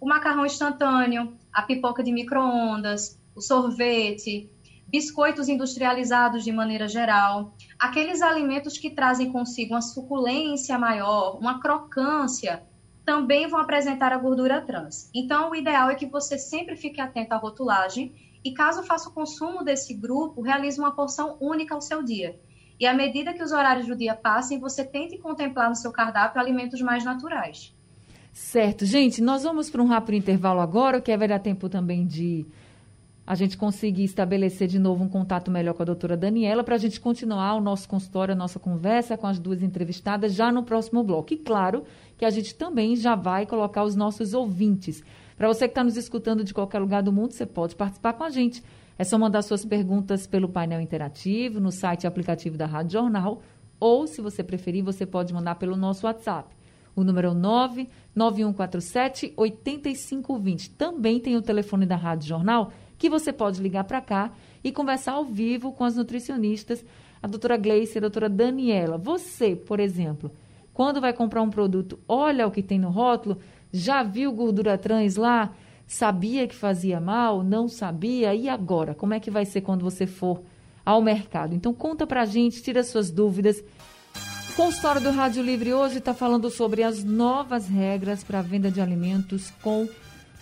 O 0.03 0.05
macarrão 0.05 0.45
instantâneo, 0.45 1.33
a 1.53 1.61
pipoca 1.61 2.03
de 2.03 2.11
micro-ondas, 2.11 3.17
o 3.33 3.39
sorvete, 3.39 4.51
biscoitos 4.85 5.47
industrializados 5.47 6.43
de 6.43 6.51
maneira 6.51 6.89
geral, 6.89 7.55
aqueles 7.79 8.21
alimentos 8.21 8.77
que 8.77 8.89
trazem 8.89 9.31
consigo 9.31 9.75
uma 9.75 9.81
suculência 9.81 10.77
maior, 10.77 11.39
uma 11.39 11.61
crocância, 11.61 12.63
também 13.05 13.47
vão 13.47 13.61
apresentar 13.61 14.11
a 14.11 14.17
gordura 14.17 14.59
trans. 14.59 15.09
Então, 15.15 15.51
o 15.51 15.55
ideal 15.55 15.89
é 15.89 15.95
que 15.95 16.05
você 16.05 16.37
sempre 16.37 16.75
fique 16.75 16.99
atento 16.99 17.33
à 17.33 17.37
rotulagem 17.37 18.13
e, 18.43 18.51
caso 18.53 18.83
faça 18.83 19.07
o 19.07 19.13
consumo 19.13 19.63
desse 19.63 19.93
grupo, 19.93 20.41
realize 20.41 20.77
uma 20.77 20.91
porção 20.91 21.37
única 21.39 21.73
ao 21.75 21.79
seu 21.79 22.03
dia. 22.03 22.37
E 22.77 22.85
à 22.85 22.93
medida 22.93 23.33
que 23.33 23.41
os 23.41 23.53
horários 23.53 23.87
do 23.87 23.95
dia 23.95 24.15
passem, 24.15 24.59
você 24.59 24.83
tente 24.83 25.17
contemplar 25.17 25.69
no 25.69 25.77
seu 25.77 25.93
cardápio 25.93 26.41
alimentos 26.41 26.81
mais 26.81 27.05
naturais. 27.05 27.73
Certo. 28.33 28.83
Gente, 28.83 29.21
nós 29.21 29.43
vamos 29.43 29.69
para 29.69 29.81
um 29.81 29.85
rápido 29.85 30.15
intervalo 30.15 30.59
agora, 30.59 30.99
que 30.99 31.15
vai 31.15 31.27
dar 31.27 31.37
tempo 31.37 31.69
também 31.69 32.03
de 32.03 32.47
a 33.25 33.35
gente 33.35 33.55
conseguir 33.55 34.03
estabelecer 34.03 34.67
de 34.67 34.79
novo 34.79 35.03
um 35.03 35.07
contato 35.07 35.51
melhor 35.51 35.75
com 35.75 35.83
a 35.83 35.85
doutora 35.85 36.17
Daniela 36.17 36.63
para 36.63 36.73
a 36.73 36.79
gente 36.79 36.99
continuar 36.99 37.53
o 37.53 37.61
nosso 37.61 37.87
consultório, 37.87 38.33
a 38.33 38.35
nossa 38.35 38.59
conversa 38.59 39.15
com 39.15 39.27
as 39.27 39.39
duas 39.39 39.61
entrevistadas 39.61 40.33
já 40.33 40.51
no 40.51 40.63
próximo 40.63 41.03
bloco. 41.03 41.31
E 41.31 41.37
claro 41.37 41.83
que 42.17 42.25
a 42.25 42.29
gente 42.31 42.55
também 42.55 42.95
já 42.95 43.15
vai 43.15 43.45
colocar 43.45 43.83
os 43.83 43.95
nossos 43.95 44.33
ouvintes. 44.33 45.03
Para 45.37 45.47
você 45.47 45.67
que 45.67 45.71
está 45.71 45.83
nos 45.83 45.95
escutando 45.95 46.43
de 46.43 46.55
qualquer 46.55 46.79
lugar 46.79 47.03
do 47.03 47.13
mundo, 47.13 47.33
você 47.33 47.45
pode 47.45 47.75
participar 47.75 48.13
com 48.13 48.23
a 48.23 48.31
gente. 48.31 48.63
É 48.97 49.03
só 49.03 49.17
mandar 49.17 49.43
suas 49.43 49.63
perguntas 49.63 50.25
pelo 50.25 50.49
painel 50.49 50.81
interativo, 50.81 51.59
no 51.59 51.71
site 51.71 52.03
e 52.03 52.07
aplicativo 52.07 52.57
da 52.57 52.65
Rádio 52.65 52.93
Jornal, 52.93 53.43
ou, 53.79 54.07
se 54.07 54.21
você 54.21 54.43
preferir, 54.43 54.83
você 54.83 55.05
pode 55.05 55.33
mandar 55.33 55.55
pelo 55.55 55.77
nosso 55.77 56.07
WhatsApp. 56.07 56.62
O 56.95 57.03
número 57.03 57.29
é 57.29 57.33
99147 57.33 59.33
8520. 59.35 60.69
Também 60.71 61.19
tem 61.19 61.35
o 61.35 61.41
telefone 61.41 61.85
da 61.85 61.95
Rádio 61.95 62.27
Jornal 62.27 62.71
que 62.97 63.09
você 63.09 63.33
pode 63.33 63.61
ligar 63.61 63.83
para 63.83 63.99
cá 63.99 64.31
e 64.63 64.71
conversar 64.71 65.13
ao 65.13 65.25
vivo 65.25 65.73
com 65.73 65.83
as 65.83 65.95
nutricionistas, 65.95 66.85
a 67.21 67.27
doutora 67.27 67.57
Gleice 67.57 67.95
e 67.95 67.97
a 67.97 68.01
doutora 68.01 68.29
Daniela. 68.29 68.97
Você, 68.97 69.55
por 69.55 69.79
exemplo, 69.79 70.31
quando 70.73 71.01
vai 71.01 71.13
comprar 71.13 71.41
um 71.41 71.49
produto, 71.49 71.99
olha 72.07 72.47
o 72.47 72.51
que 72.51 72.63
tem 72.63 72.79
no 72.79 72.89
rótulo, 72.89 73.37
já 73.71 74.03
viu 74.03 74.31
gordura 74.31 74.77
trans 74.77 75.15
lá? 75.15 75.53
Sabia 75.85 76.47
que 76.47 76.55
fazia 76.55 76.99
mal? 76.99 77.43
Não 77.43 77.67
sabia? 77.67 78.33
E 78.33 78.47
agora? 78.47 78.95
Como 78.95 79.13
é 79.13 79.19
que 79.19 79.29
vai 79.29 79.45
ser 79.45 79.61
quando 79.61 79.83
você 79.83 80.07
for 80.07 80.41
ao 80.85 81.01
mercado? 81.01 81.53
Então 81.53 81.73
conta 81.73 82.07
pra 82.07 82.25
gente, 82.25 82.63
tira 82.63 82.83
suas 82.83 83.11
dúvidas. 83.11 83.63
O 84.53 84.55
consultório 84.55 85.01
do 85.01 85.09
Rádio 85.09 85.41
Livre 85.41 85.73
hoje 85.73 85.97
está 85.97 86.13
falando 86.13 86.47
sobre 86.51 86.83
as 86.83 87.03
novas 87.03 87.67
regras 87.67 88.23
para 88.23 88.37
a 88.37 88.41
venda 88.43 88.69
de 88.69 88.79
alimentos 88.79 89.51
com 89.63 89.89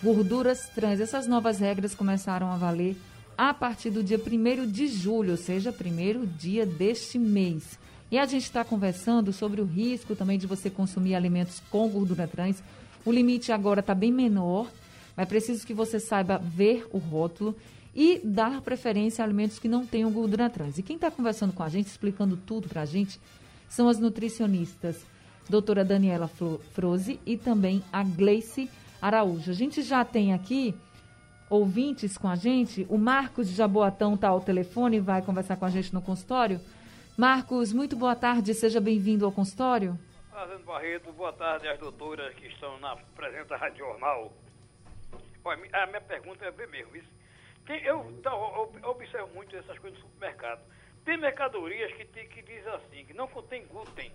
gorduras 0.04 0.68
trans. 0.76 1.00
Essas 1.00 1.28
novas 1.28 1.60
regras 1.60 1.96
começaram 1.96 2.52
a 2.52 2.58
valer 2.58 2.98
a 3.38 3.54
partir 3.54 3.90
do 3.90 4.04
dia 4.04 4.20
1 4.20 4.70
de 4.70 4.88
julho, 4.88 5.32
ou 5.32 5.38
seja, 5.38 5.72
primeiro 5.72 6.28
dia 6.28 6.66
deste 6.66 7.18
mês. 7.18 7.80
E 8.12 8.18
a 8.18 8.26
gente 8.26 8.44
está 8.44 8.66
conversando 8.66 9.32
sobre 9.32 9.62
o 9.62 9.66
risco 9.66 10.14
também 10.14 10.38
de 10.38 10.46
você 10.46 10.70
consumir 10.70 11.16
alimentos 11.16 11.64
com 11.72 11.88
gordura 11.88 12.28
trans. 12.28 12.62
O 13.06 13.14
limite 13.14 13.54
agora 13.54 13.80
está 13.80 13.96
bem 13.96 14.12
menor, 14.12 14.70
mas 15.16 15.26
é 15.26 15.30
preciso 15.30 15.66
que 15.66 15.74
você 15.74 16.02
saiba 16.02 16.38
ver 16.38 16.86
o 16.92 16.98
rótulo 16.98 17.56
e 17.96 18.20
dar 18.26 18.60
preferência 18.60 19.24
a 19.24 19.26
alimentos 19.26 19.58
que 19.58 19.70
não 19.70 19.86
tenham 19.86 20.12
gordura 20.12 20.50
trans. 20.50 20.78
E 20.78 20.84
quem 20.84 20.98
está 20.98 21.10
conversando 21.10 21.54
com 21.54 21.64
a 21.64 21.70
gente, 21.70 21.88
explicando 21.88 22.36
tudo 22.36 22.68
para 22.68 22.82
a 22.82 22.86
gente, 22.86 23.18
são 23.72 23.88
as 23.88 23.98
nutricionistas 23.98 25.06
doutora 25.50 25.84
Daniela 25.84 26.28
Froze 26.28 27.20
e 27.26 27.38
também 27.38 27.82
a 27.92 28.04
Gleice 28.04 28.70
Araújo. 29.02 29.50
A 29.50 29.54
gente 29.54 29.82
já 29.82 30.04
tem 30.04 30.34
aqui 30.34 30.76
ouvintes 31.50 32.18
com 32.18 32.28
a 32.28 32.36
gente. 32.36 32.86
O 32.90 32.98
Marcos 32.98 33.48
de 33.48 33.56
Jaboatão 33.56 34.16
está 34.16 34.28
ao 34.28 34.42
telefone 34.42 34.98
e 34.98 35.00
vai 35.00 35.22
conversar 35.22 35.56
com 35.56 35.66
a 35.66 35.70
gente 35.70 35.94
no 35.94 36.02
consultório. 36.02 36.60
Marcos, 37.18 37.72
muito 37.72 37.96
boa 37.96 38.16
tarde, 38.16 38.54
seja 38.54 38.80
bem-vindo 38.80 39.26
ao 39.26 39.32
consultório. 39.32 39.98
Fazendo 40.32 40.66
Barreto, 40.66 41.12
boa 41.14 41.34
tarde 41.34 41.68
às 41.68 41.80
doutoras 41.80 42.34
que 42.36 42.48
estão 42.48 42.78
na 42.80 42.98
presente 43.16 43.54
Rádio 43.54 43.86
Jornal. 43.86 44.34
A 45.46 45.88
minha 45.88 46.02
pergunta 46.02 46.46
é 46.46 46.52
bem 46.52 46.68
mesmo. 46.68 46.96
Isso. 46.96 47.10
Eu, 47.70 48.06
eu, 48.26 48.90
observo 48.90 49.34
muito 49.34 49.56
essas 49.56 49.80
coisas 49.80 49.98
no 50.00 50.06
supermercado. 50.06 50.62
Tem 51.04 51.18
mercadorias 51.18 51.92
que, 51.94 52.06
tem, 52.06 52.28
que 52.28 52.42
diz 52.42 52.66
assim, 52.68 53.06
que 53.06 53.14
não 53.14 53.28
contém 53.28 53.66
glúten. 53.66 54.12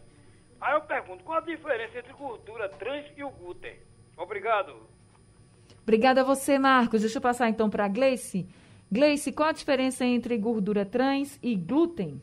Aí 0.60 0.74
eu 0.74 0.80
pergunto, 0.82 1.24
qual 1.24 1.38
a 1.38 1.40
diferença 1.40 1.98
entre 1.98 2.12
gordura 2.12 2.68
trans 2.68 3.04
e 3.16 3.24
o 3.24 3.30
glúten? 3.30 3.76
Obrigado. 4.16 4.88
Obrigada 5.82 6.22
a 6.22 6.24
você, 6.24 6.58
Marcos. 6.58 7.02
Deixa 7.02 7.18
eu 7.18 7.22
passar 7.22 7.48
então 7.48 7.68
para 7.68 7.84
a 7.84 7.88
Gleice. 7.88 8.48
Gleice, 8.90 9.32
qual 9.32 9.48
a 9.48 9.52
diferença 9.52 10.04
entre 10.04 10.38
gordura 10.38 10.84
trans 10.86 11.38
e 11.42 11.54
glúten? 11.54 12.22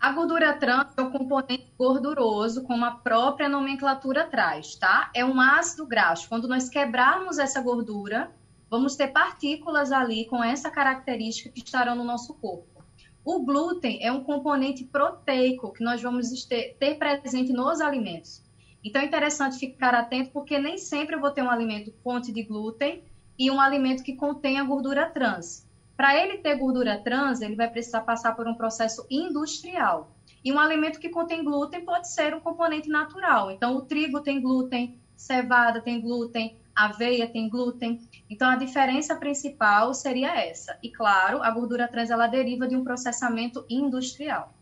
A 0.00 0.10
gordura 0.10 0.52
trans 0.54 0.92
é 0.96 1.02
o 1.02 1.12
componente 1.12 1.72
gorduroso, 1.78 2.64
como 2.64 2.84
a 2.84 2.90
própria 2.90 3.48
nomenclatura 3.48 4.26
traz, 4.26 4.74
tá? 4.74 5.10
É 5.14 5.24
um 5.24 5.40
ácido 5.40 5.86
graxo. 5.86 6.28
Quando 6.28 6.48
nós 6.48 6.68
quebrarmos 6.68 7.38
essa 7.38 7.60
gordura, 7.62 8.28
vamos 8.72 8.96
ter 8.96 9.08
partículas 9.08 9.92
ali 9.92 10.24
com 10.24 10.42
essa 10.42 10.70
característica 10.70 11.50
que 11.50 11.60
estarão 11.62 11.94
no 11.94 12.04
nosso 12.04 12.32
corpo. 12.32 12.82
O 13.22 13.44
glúten 13.44 13.98
é 14.02 14.10
um 14.10 14.24
componente 14.24 14.82
proteico 14.82 15.74
que 15.74 15.84
nós 15.84 16.00
vamos 16.00 16.46
ter, 16.46 16.74
ter 16.80 16.94
presente 16.94 17.52
nos 17.52 17.82
alimentos. 17.82 18.42
Então 18.82 19.02
é 19.02 19.04
interessante 19.04 19.58
ficar 19.58 19.94
atento, 19.94 20.30
porque 20.30 20.58
nem 20.58 20.78
sempre 20.78 21.14
eu 21.14 21.20
vou 21.20 21.30
ter 21.30 21.42
um 21.42 21.50
alimento 21.50 21.92
fonte 22.02 22.32
de 22.32 22.42
glúten 22.44 23.04
e 23.38 23.50
um 23.50 23.60
alimento 23.60 24.02
que 24.02 24.16
contenha 24.16 24.64
gordura 24.64 25.04
trans. 25.04 25.68
Para 25.94 26.18
ele 26.18 26.38
ter 26.38 26.56
gordura 26.56 26.96
trans, 26.96 27.42
ele 27.42 27.54
vai 27.54 27.68
precisar 27.68 28.00
passar 28.00 28.34
por 28.34 28.48
um 28.48 28.54
processo 28.54 29.06
industrial. 29.10 30.16
E 30.42 30.50
um 30.50 30.58
alimento 30.58 30.98
que 30.98 31.10
contém 31.10 31.44
glúten 31.44 31.84
pode 31.84 32.10
ser 32.10 32.34
um 32.34 32.40
componente 32.40 32.88
natural. 32.88 33.50
Então, 33.50 33.76
o 33.76 33.82
trigo 33.82 34.22
tem 34.22 34.40
glúten, 34.40 34.98
cevada 35.14 35.82
tem 35.82 36.00
glúten, 36.00 36.56
aveia 36.74 37.26
tem 37.26 37.48
glúten. 37.48 38.00
Então, 38.28 38.48
a 38.48 38.56
diferença 38.56 39.14
principal 39.16 39.94
seria 39.94 40.34
essa. 40.34 40.78
E, 40.82 40.90
claro, 40.90 41.42
a 41.42 41.50
gordura 41.50 41.88
trans 41.88 42.10
ela 42.10 42.26
deriva 42.26 42.66
de 42.66 42.76
um 42.76 42.84
processamento 42.84 43.64
industrial. 43.68 44.52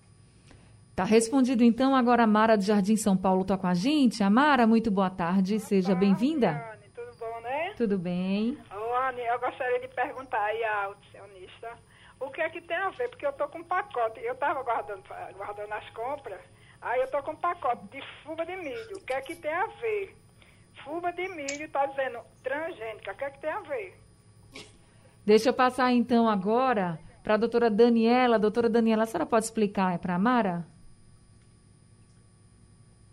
Tá 0.95 1.05
respondido 1.05 1.65
então, 1.65 1.97
agora 1.97 2.25
a 2.25 2.27
Mara 2.27 2.57
do 2.57 2.63
Jardim 2.63 2.97
São 2.97 3.17
Paulo 3.17 3.43
está 3.43 3.57
com 3.57 3.67
a 3.67 3.75
gente. 3.75 4.23
Amara, 4.23 4.67
muito 4.67 4.91
boa 4.91 5.09
tarde, 5.09 5.57
boa 5.57 5.67
seja 5.67 5.95
bem-vinda. 5.95 6.79
Tudo 6.95 7.17
bom, 7.19 7.41
né? 7.41 7.73
Tudo 7.77 7.99
bem. 7.99 8.59
Ô, 8.71 8.97
Anne, 9.09 9.23
eu 9.23 9.41
gostaria 9.41 9.81
de 9.81 9.89
perguntar 9.89 10.45
aí 10.45 10.63
à 10.65 10.85
audicionista 10.85 11.79
o 12.21 12.31
que 12.31 12.43
é 12.43 12.51
que 12.51 12.61
tem 12.61 12.77
a 12.77 12.91
ver, 12.91 13.09
porque 13.09 13.27
eu 13.27 13.33
tô 13.33 13.49
com 13.49 13.61
um 13.61 13.65
pacote, 13.65 14.21
eu 14.21 14.35
estava 14.35 14.63
guardando, 14.63 15.03
guardando 15.37 15.73
as 15.73 15.89
compras, 15.91 16.41
aí 16.83 17.01
eu 17.01 17.11
tô 17.11 17.23
com 17.23 17.33
um 17.33 17.37
pacote 17.37 17.83
de 17.87 18.03
fuba 18.23 18.45
de 18.45 18.57
milho, 18.57 18.99
o 18.99 19.05
que 19.07 19.15
é 19.15 19.23
que 19.23 19.35
tem 19.37 19.53
a 19.53 19.67
ver? 19.67 20.15
Fuba 20.85 21.13
de 21.13 21.29
milho 21.29 21.65
está 21.65 21.87
dizendo 21.87 22.21
transgênica, 22.43 23.13
o 23.13 23.17
que 23.17 23.25
é 23.25 23.31
que 23.31 23.41
tem 23.41 23.51
a 23.51 23.61
ver? 23.61 23.95
Deixa 25.25 25.51
eu 25.51 25.55
passar 25.55 25.93
então 25.93 26.29
agora 26.29 26.99
para 27.23 27.35
a 27.35 27.37
doutora 27.37 27.71
Daniela. 27.71 28.39
Doutora 28.39 28.69
Daniela, 28.69 29.05
a 29.05 29.07
senhora 29.07 29.27
pode 29.27 29.45
explicar 29.45 29.99
para 29.99 30.15
a 30.15 30.19
Mara? 30.19 30.67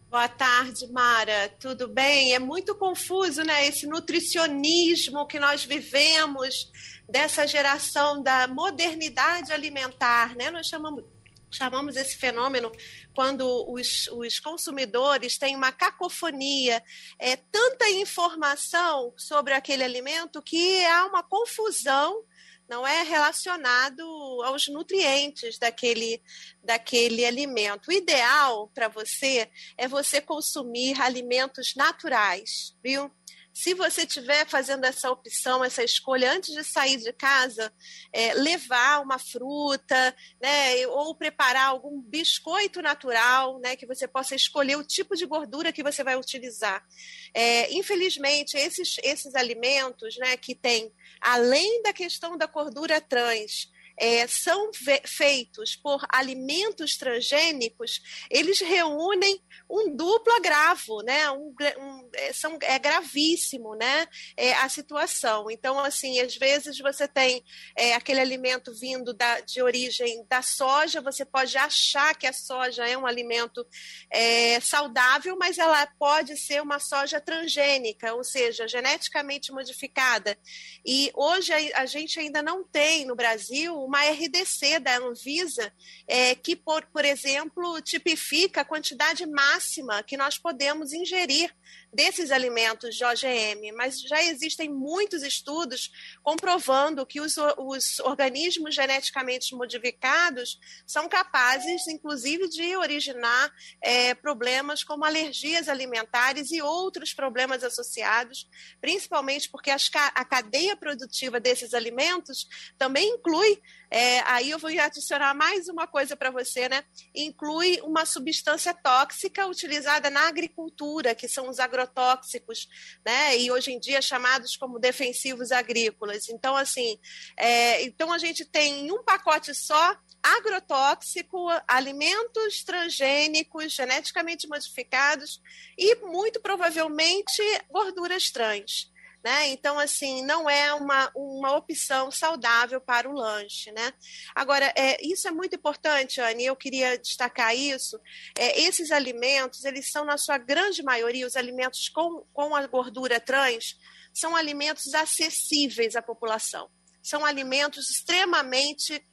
Boa 0.09 0.29
tarde, 0.29 0.88
Mara. 0.91 1.50
Tudo 1.59 1.88
bem? 1.89 2.33
É 2.33 2.39
muito 2.39 2.74
confuso, 2.74 3.43
né? 3.43 3.67
Esse 3.67 3.86
nutricionismo 3.86 5.27
que 5.27 5.38
nós 5.38 5.65
vivemos 5.65 6.71
dessa 7.09 7.45
geração 7.45 8.24
da 8.24 8.47
modernidade 8.47 9.51
alimentar, 9.51 10.36
né? 10.36 10.50
Nós 10.50 10.67
chamamos 10.67 11.03
chamamos 11.50 11.95
esse 11.95 12.17
fenômeno 12.17 12.71
quando 13.17 13.65
os, 13.67 14.07
os, 14.09 14.39
consumidores 14.39 15.39
têm 15.39 15.55
uma 15.55 15.71
cacofonia, 15.71 16.83
é, 17.17 17.36
tanta 17.36 17.89
informação 17.89 19.12
sobre 19.17 19.55
aquele 19.55 19.83
alimento 19.83 20.39
que 20.39 20.86
há 20.86 21.07
uma 21.07 21.24
confusão 21.24 22.24
não 22.69 22.86
é 22.86 23.01
relacionado 23.01 24.03
aos 24.43 24.67
nutrientes 24.67 25.57
daquele, 25.57 26.21
daquele 26.63 27.25
alimento. 27.25 27.88
O 27.88 27.91
ideal 27.91 28.69
para 28.71 28.88
você 28.88 29.50
é 29.75 29.88
você 29.88 30.21
consumir 30.21 31.01
alimentos 31.01 31.74
naturais, 31.75 32.77
viu? 32.83 33.12
Se 33.57 33.73
você 33.73 34.03
estiver 34.03 34.45
fazendo 34.45 34.85
essa 34.85 35.09
opção, 35.09 35.63
essa 35.63 35.83
escolha 35.83 36.31
antes 36.31 36.53
de 36.53 36.63
sair 36.63 36.97
de 36.97 37.11
casa, 37.11 37.73
é, 38.13 38.31
levar 38.35 39.01
uma 39.01 39.17
fruta, 39.17 40.15
né, 40.39 40.85
ou 40.85 41.15
preparar 41.15 41.69
algum 41.69 41.99
biscoito 41.99 42.83
natural, 42.83 43.59
né, 43.59 43.75
que 43.75 43.87
você 43.87 44.07
possa 44.07 44.35
escolher 44.35 44.75
o 44.75 44.83
tipo 44.83 45.15
de 45.15 45.25
gordura 45.25 45.73
que 45.73 45.81
você 45.81 46.03
vai 46.03 46.15
utilizar. 46.15 46.85
É, 47.33 47.73
infelizmente, 47.73 48.55
esses, 48.55 48.97
esses 49.01 49.33
alimentos, 49.33 50.15
né, 50.17 50.37
que 50.37 50.53
têm, 50.53 50.93
além 51.19 51.81
da 51.81 51.91
questão 51.91 52.37
da 52.37 52.45
gordura 52.45 53.01
trans, 53.01 53.71
é, 53.98 54.27
são 54.27 54.70
feitos 55.06 55.75
por 55.75 56.06
alimentos 56.10 56.98
transgênicos, 56.98 58.00
eles 58.30 58.60
reúnem 58.60 59.42
um 59.70 59.96
duplo 59.96 60.34
agravo, 60.34 61.01
né? 61.01 61.30
Um, 61.32 61.54
um, 61.80 62.10
é, 62.13 62.32
são, 62.32 62.58
é 62.62 62.77
gravíssimo, 62.77 63.75
né? 63.75 64.08
É, 64.36 64.54
a 64.54 64.70
situação. 64.70 65.50
Então, 65.50 65.80
assim, 65.80 66.20
às 66.20 66.36
vezes 66.36 66.77
você 66.77 67.08
tem 67.08 67.44
é, 67.75 67.96
aquele 67.96 68.20
alimento 68.20 68.74
vindo 68.74 69.13
da, 69.13 69.39
de 69.39 69.62
origem 69.62 70.25
da 70.30 70.42
soja, 70.42 71.01
você 71.01 71.25
pode 71.25 71.58
achar 71.58 72.16
que 72.16 72.27
a 72.27 72.34
soja 72.34 72.88
é 72.88 72.98
um 72.98 73.08
alimento 73.08 73.66
é, 74.12 74.60
saudável, 74.60 75.36
mas 75.39 75.58
ela 75.58 75.86
pode 75.98 76.38
ser 76.38 76.62
uma 76.62 76.80
soja 76.80 77.20
transgênica, 77.20 78.13
ou 78.13 78.24
seja, 78.24 78.68
geneticamente 78.68 79.51
modificada. 79.51 80.38
E 80.86 81.12
hoje 81.16 81.51
a, 81.51 81.82
a 81.82 81.86
gente 81.86 82.20
ainda 82.20 82.44
não 82.44 82.63
tem 82.63 83.06
no 83.06 83.16
Brasil 83.16 83.87
uma 83.88 84.01
RDC 84.01 84.79
da 84.79 84.98
Anvisa 84.98 85.74
é, 86.06 86.36
que, 86.36 86.56
por, 86.56 86.86
por 86.88 87.06
exemplo, 87.06 87.82
tipifica 87.82 88.62
a 88.62 88.65
quantidade 88.65 89.25
máxima 89.25 90.03
que 90.03 90.17
nós 90.17 90.38
podemos 90.38 90.91
ingerir 90.91 91.56
desses 91.91 92.32
alimentos 92.32 92.96
de 92.96 93.06
OGM, 93.06 93.72
mas 93.72 94.01
já 94.01 94.22
existem 94.24 94.70
muitos 94.70 95.24
estudos 95.24 95.89
comprovando 96.22 97.06
que 97.06 97.22
os, 97.22 97.36
os 97.58 98.00
organismos 98.00 98.75
geneticamente 98.75 99.56
modificados 99.56 100.60
são 100.86 101.08
capazes, 101.08 101.88
inclusive, 101.88 102.50
de 102.50 102.75
originar 102.75 103.51
é, 103.82 104.13
problemas 104.13 104.84
como 104.84 105.06
alergias 105.06 105.70
alimentares 105.70 106.51
e 106.51 106.62
outros 106.62 107.13
problemas 107.13 107.63
associados, 107.63 108.50
principalmente 108.82 109.50
porque 109.50 109.72
as, 109.72 109.89
a 110.13 110.25
cadeia 110.25 110.75
produtiva 110.75 111.39
desses 111.39 111.74
alimentos 111.74 112.48
também 112.77 113.08
inclui 113.13 113.62
é, 113.89 114.19
aí 114.22 114.50
eu 114.50 114.60
vou 114.60 114.69
adicionar 114.69 115.34
mais 115.34 115.69
uma 115.69 115.88
coisa 115.88 116.15
para 116.15 116.29
você, 116.29 116.67
né? 116.67 116.84
Inclui 117.15 117.79
uma 117.84 118.05
substância 118.05 118.74
tóxica 118.74 119.48
utilizada 119.48 120.10
na 120.10 120.27
agricultura, 120.27 121.15
que 121.15 121.27
são 121.27 121.50
os 121.50 121.60
agrotóxicos, 121.60 122.67
né? 123.05 123.38
E 123.38 123.50
hoje 123.50 123.72
em 123.72 123.79
dia 123.79 124.01
chamados 124.01 124.57
como 124.57 124.79
defensivos 124.79 125.51
agrícolas. 125.51 126.27
Então, 126.29 126.55
assim, 126.55 127.00
é, 127.38 127.81
então 127.84 128.12
a 128.12 128.17
gente 128.17 128.43
tem 128.43 128.88
em 128.88 128.91
um 128.91 129.03
pacote 129.03 129.55
só 129.55 129.98
agrotóxico, 130.22 131.48
alimentos 131.67 132.63
transgênicos, 132.63 133.72
geneticamente 133.72 134.48
modificados 134.48 135.41
e 135.77 135.96
muito 136.07 136.41
provavelmente 136.41 137.41
gorduras 137.72 138.29
trans. 138.29 138.91
Né? 139.27 139.50
Então, 139.50 139.77
assim, 139.77 140.25
não 140.25 140.50
é 140.50 140.74
uma, 140.74 141.12
uma 141.13 141.53
opção 141.57 142.10
saudável 142.10 142.79
para 142.79 143.10
o 143.10 143.13
lanche. 143.13 143.74
Né? 143.74 143.91
Agora, 144.34 144.72
é, 144.74 145.05
isso 145.05 145.27
é 145.27 145.31
muito 145.31 145.53
importante, 145.53 146.22
Anne, 146.22 146.46
eu 146.46 146.55
queria 146.55 146.98
destacar 146.98 147.53
isso. 147.53 148.00
É, 148.39 148.62
esses 148.62 148.89
alimentos, 148.89 149.65
eles 149.65 149.91
são, 149.91 150.05
na 150.05 150.17
sua 150.17 150.38
grande 150.38 150.81
maioria, 150.81 151.27
os 151.27 151.36
alimentos 151.36 151.89
com, 151.89 152.25
com 152.31 152.55
a 152.55 152.65
gordura 152.67 153.19
trans, 153.19 153.75
são 154.13 154.34
alimentos 154.34 154.93
acessíveis 154.93 155.98
à 155.98 156.01
população. 156.01 156.69
São 157.03 157.25
alimentos 157.25 157.89
extremamente 157.89 159.03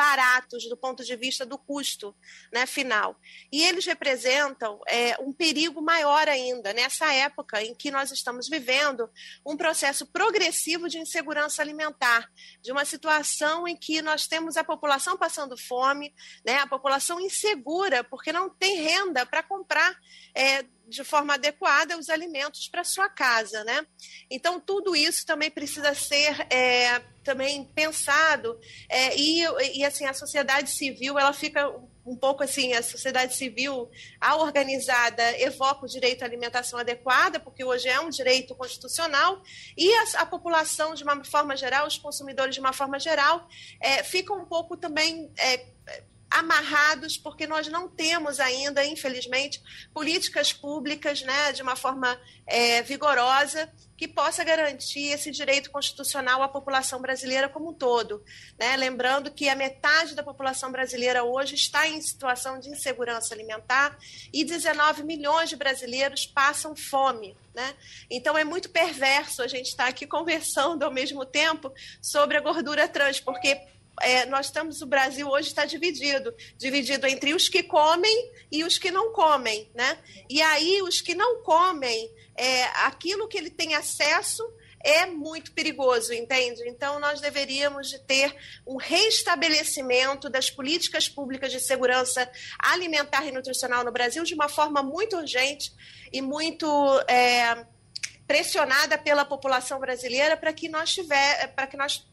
baratos 0.00 0.66
do 0.66 0.78
ponto 0.78 1.04
de 1.04 1.14
vista 1.14 1.44
do 1.44 1.58
custo 1.58 2.16
né, 2.50 2.64
final. 2.64 3.20
E 3.52 3.62
eles 3.62 3.84
representam 3.84 4.80
é, 4.88 5.14
um 5.20 5.30
perigo 5.30 5.82
maior 5.82 6.26
ainda 6.26 6.72
nessa 6.72 7.12
época 7.12 7.62
em 7.62 7.74
que 7.74 7.90
nós 7.90 8.10
estamos 8.10 8.48
vivendo 8.48 9.10
um 9.44 9.58
processo 9.58 10.06
progressivo 10.06 10.88
de 10.88 10.98
insegurança 10.98 11.60
alimentar, 11.60 12.32
de 12.62 12.72
uma 12.72 12.86
situação 12.86 13.68
em 13.68 13.76
que 13.76 14.00
nós 14.00 14.26
temos 14.26 14.56
a 14.56 14.64
população 14.64 15.18
passando 15.18 15.54
fome, 15.54 16.14
né, 16.46 16.56
a 16.60 16.66
população 16.66 17.20
insegura 17.20 18.02
porque 18.02 18.32
não 18.32 18.48
tem 18.48 18.80
renda 18.80 19.26
para 19.26 19.42
comprar. 19.42 19.94
É, 20.34 20.64
de 20.90 21.04
forma 21.04 21.34
adequada 21.34 21.96
os 21.96 22.10
alimentos 22.10 22.68
para 22.68 22.84
sua 22.84 23.08
casa, 23.08 23.64
né? 23.64 23.86
Então 24.30 24.60
tudo 24.60 24.94
isso 24.94 25.24
também 25.24 25.50
precisa 25.50 25.94
ser 25.94 26.46
é, 26.52 26.98
também 27.22 27.64
pensado 27.74 28.58
é, 28.88 29.16
e, 29.16 29.42
e 29.78 29.84
assim 29.84 30.04
a 30.04 30.12
sociedade 30.12 30.70
civil 30.70 31.18
ela 31.18 31.32
fica 31.32 31.70
um 32.04 32.16
pouco 32.16 32.42
assim, 32.42 32.72
a 32.72 32.82
sociedade 32.82 33.36
civil, 33.36 33.88
a 34.20 34.36
organizada, 34.36 35.22
evoca 35.38 35.84
o 35.84 35.88
direito 35.88 36.22
à 36.22 36.26
alimentação 36.26 36.78
adequada, 36.78 37.38
porque 37.38 37.62
hoje 37.62 37.88
é 37.88 38.00
um 38.00 38.08
direito 38.08 38.54
constitucional, 38.54 39.42
e 39.76 39.92
a, 39.92 40.04
a 40.16 40.26
população, 40.26 40.94
de 40.94 41.04
uma 41.04 41.22
forma 41.24 41.56
geral, 41.56 41.86
os 41.86 41.98
consumidores, 41.98 42.54
de 42.54 42.60
uma 42.60 42.72
forma 42.72 42.98
geral, 42.98 43.46
é, 43.80 44.02
ficam 44.02 44.40
um 44.40 44.46
pouco 44.46 44.76
também. 44.76 45.30
É, 45.38 45.66
amarrados, 46.30 47.18
porque 47.18 47.46
nós 47.46 47.66
não 47.66 47.88
temos 47.88 48.38
ainda, 48.38 48.84
infelizmente, 48.84 49.60
políticas 49.92 50.52
públicas 50.52 51.22
né, 51.22 51.52
de 51.52 51.60
uma 51.60 51.74
forma 51.74 52.18
é, 52.46 52.82
vigorosa 52.82 53.70
que 53.96 54.08
possa 54.08 54.42
garantir 54.42 55.08
esse 55.08 55.30
direito 55.30 55.70
constitucional 55.70 56.42
à 56.42 56.48
população 56.48 57.02
brasileira 57.02 57.48
como 57.48 57.70
um 57.70 57.74
todo. 57.74 58.24
Né? 58.58 58.74
Lembrando 58.76 59.30
que 59.30 59.48
a 59.48 59.56
metade 59.56 60.14
da 60.14 60.22
população 60.22 60.72
brasileira 60.72 61.22
hoje 61.22 61.54
está 61.56 61.86
em 61.86 62.00
situação 62.00 62.58
de 62.58 62.70
insegurança 62.70 63.34
alimentar 63.34 63.98
e 64.32 64.42
19 64.42 65.02
milhões 65.02 65.50
de 65.50 65.56
brasileiros 65.56 66.24
passam 66.24 66.74
fome. 66.74 67.36
Né? 67.54 67.74
Então 68.08 68.38
é 68.38 68.44
muito 68.44 68.70
perverso 68.70 69.42
a 69.42 69.48
gente 69.48 69.66
estar 69.66 69.88
aqui 69.88 70.06
conversando 70.08 70.82
ao 70.84 70.92
mesmo 70.92 71.26
tempo 71.26 71.70
sobre 72.00 72.38
a 72.38 72.40
gordura 72.40 72.88
trans, 72.88 73.20
porque 73.20 73.60
é, 74.00 74.26
nós 74.26 74.46
estamos, 74.46 74.82
o 74.82 74.86
Brasil 74.86 75.28
hoje 75.28 75.48
está 75.48 75.64
dividido, 75.64 76.34
dividido 76.56 77.06
entre 77.06 77.34
os 77.34 77.48
que 77.48 77.62
comem 77.62 78.32
e 78.50 78.64
os 78.64 78.78
que 78.78 78.90
não 78.90 79.12
comem, 79.12 79.70
né? 79.74 79.98
E 80.28 80.40
aí 80.42 80.82
os 80.82 81.00
que 81.00 81.14
não 81.14 81.42
comem, 81.42 82.10
é, 82.36 82.64
aquilo 82.86 83.28
que 83.28 83.36
ele 83.36 83.50
tem 83.50 83.74
acesso 83.74 84.42
é 84.82 85.04
muito 85.04 85.52
perigoso, 85.52 86.12
entende? 86.12 86.66
Então, 86.66 86.98
nós 86.98 87.20
deveríamos 87.20 87.90
de 87.90 87.98
ter 87.98 88.34
um 88.66 88.76
restabelecimento 88.76 90.30
das 90.30 90.50
políticas 90.50 91.06
públicas 91.06 91.52
de 91.52 91.60
segurança 91.60 92.30
alimentar 92.58 93.26
e 93.26 93.32
nutricional 93.32 93.84
no 93.84 93.92
Brasil 93.92 94.24
de 94.24 94.34
uma 94.34 94.48
forma 94.48 94.82
muito 94.82 95.18
urgente 95.18 95.70
e 96.10 96.22
muito 96.22 96.66
é, 97.06 97.66
pressionada 98.26 98.96
pela 98.96 99.24
população 99.24 99.78
brasileira 99.78 100.36
para 100.36 100.52
que 100.52 100.68
nós 100.68 100.94
tiver, 100.94 101.48
para 101.54 101.66
que 101.66 101.76
nós 101.76 102.08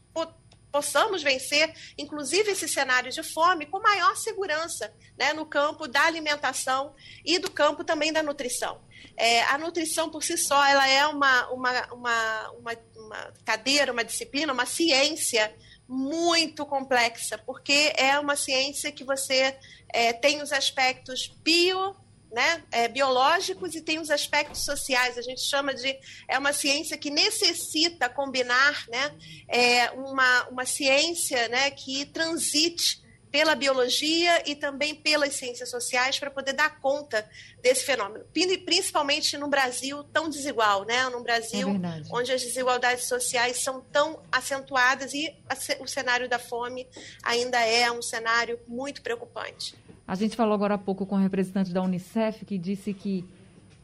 possamos 0.70 1.22
vencer, 1.22 1.72
inclusive, 1.96 2.50
esse 2.50 2.68
cenário 2.68 3.10
de 3.10 3.22
fome 3.22 3.66
com 3.66 3.80
maior 3.80 4.16
segurança 4.16 4.92
né, 5.18 5.32
no 5.32 5.46
campo 5.46 5.88
da 5.88 6.02
alimentação 6.02 6.94
e 7.24 7.38
do 7.38 7.50
campo 7.50 7.84
também 7.84 8.12
da 8.12 8.22
nutrição. 8.22 8.80
É, 9.16 9.42
a 9.44 9.58
nutrição 9.58 10.10
por 10.10 10.22
si 10.22 10.36
só 10.36 10.64
ela 10.64 10.88
é 10.88 11.06
uma, 11.06 11.48
uma, 11.50 11.92
uma, 11.92 12.50
uma, 12.52 12.72
uma 12.96 13.32
cadeira, 13.44 13.92
uma 13.92 14.04
disciplina, 14.04 14.52
uma 14.52 14.66
ciência 14.66 15.54
muito 15.88 16.66
complexa, 16.66 17.38
porque 17.38 17.92
é 17.96 18.18
uma 18.18 18.36
ciência 18.36 18.92
que 18.92 19.02
você 19.02 19.56
é, 19.88 20.12
tem 20.12 20.42
os 20.42 20.52
aspectos 20.52 21.28
bio, 21.42 21.96
né, 22.32 22.62
é, 22.70 22.88
biológicos 22.88 23.74
e 23.74 23.80
tem 23.80 23.98
os 23.98 24.10
aspectos 24.10 24.64
sociais. 24.64 25.16
A 25.18 25.22
gente 25.22 25.40
chama 25.40 25.74
de 25.74 25.98
é 26.28 26.38
uma 26.38 26.52
ciência 26.52 26.96
que 26.96 27.10
necessita 27.10 28.08
combinar, 28.08 28.86
né, 28.88 29.14
é 29.48 29.90
uma, 29.92 30.48
uma 30.48 30.66
ciência, 30.66 31.48
né, 31.48 31.70
que 31.70 32.04
transite 32.06 33.02
pela 33.30 33.54
biologia 33.54 34.42
e 34.48 34.54
também 34.54 34.94
pelas 34.94 35.34
ciências 35.34 35.70
sociais 35.70 36.18
para 36.18 36.30
poder 36.30 36.54
dar 36.54 36.80
conta 36.80 37.28
desse 37.62 37.84
fenômeno, 37.84 38.24
principalmente 38.64 39.36
no 39.36 39.48
Brasil 39.48 40.02
tão 40.04 40.28
desigual, 40.28 40.84
né? 40.84 41.08
No 41.10 41.22
Brasil 41.22 41.68
é 41.68 42.02
onde 42.10 42.32
as 42.32 42.42
desigualdades 42.42 43.06
sociais 43.06 43.62
são 43.62 43.80
tão 43.92 44.22
acentuadas 44.30 45.12
e 45.12 45.34
o 45.80 45.86
cenário 45.86 46.28
da 46.28 46.38
fome 46.38 46.88
ainda 47.22 47.60
é 47.60 47.90
um 47.90 48.00
cenário 48.00 48.58
muito 48.66 49.02
preocupante. 49.02 49.74
A 50.08 50.14
gente 50.14 50.34
falou 50.34 50.54
agora 50.54 50.74
há 50.74 50.78
pouco 50.78 51.04
com 51.04 51.16
o 51.16 51.18
representante 51.18 51.70
da 51.70 51.82
Unicef 51.82 52.42
que 52.46 52.56
disse 52.56 52.94
que 52.94 53.26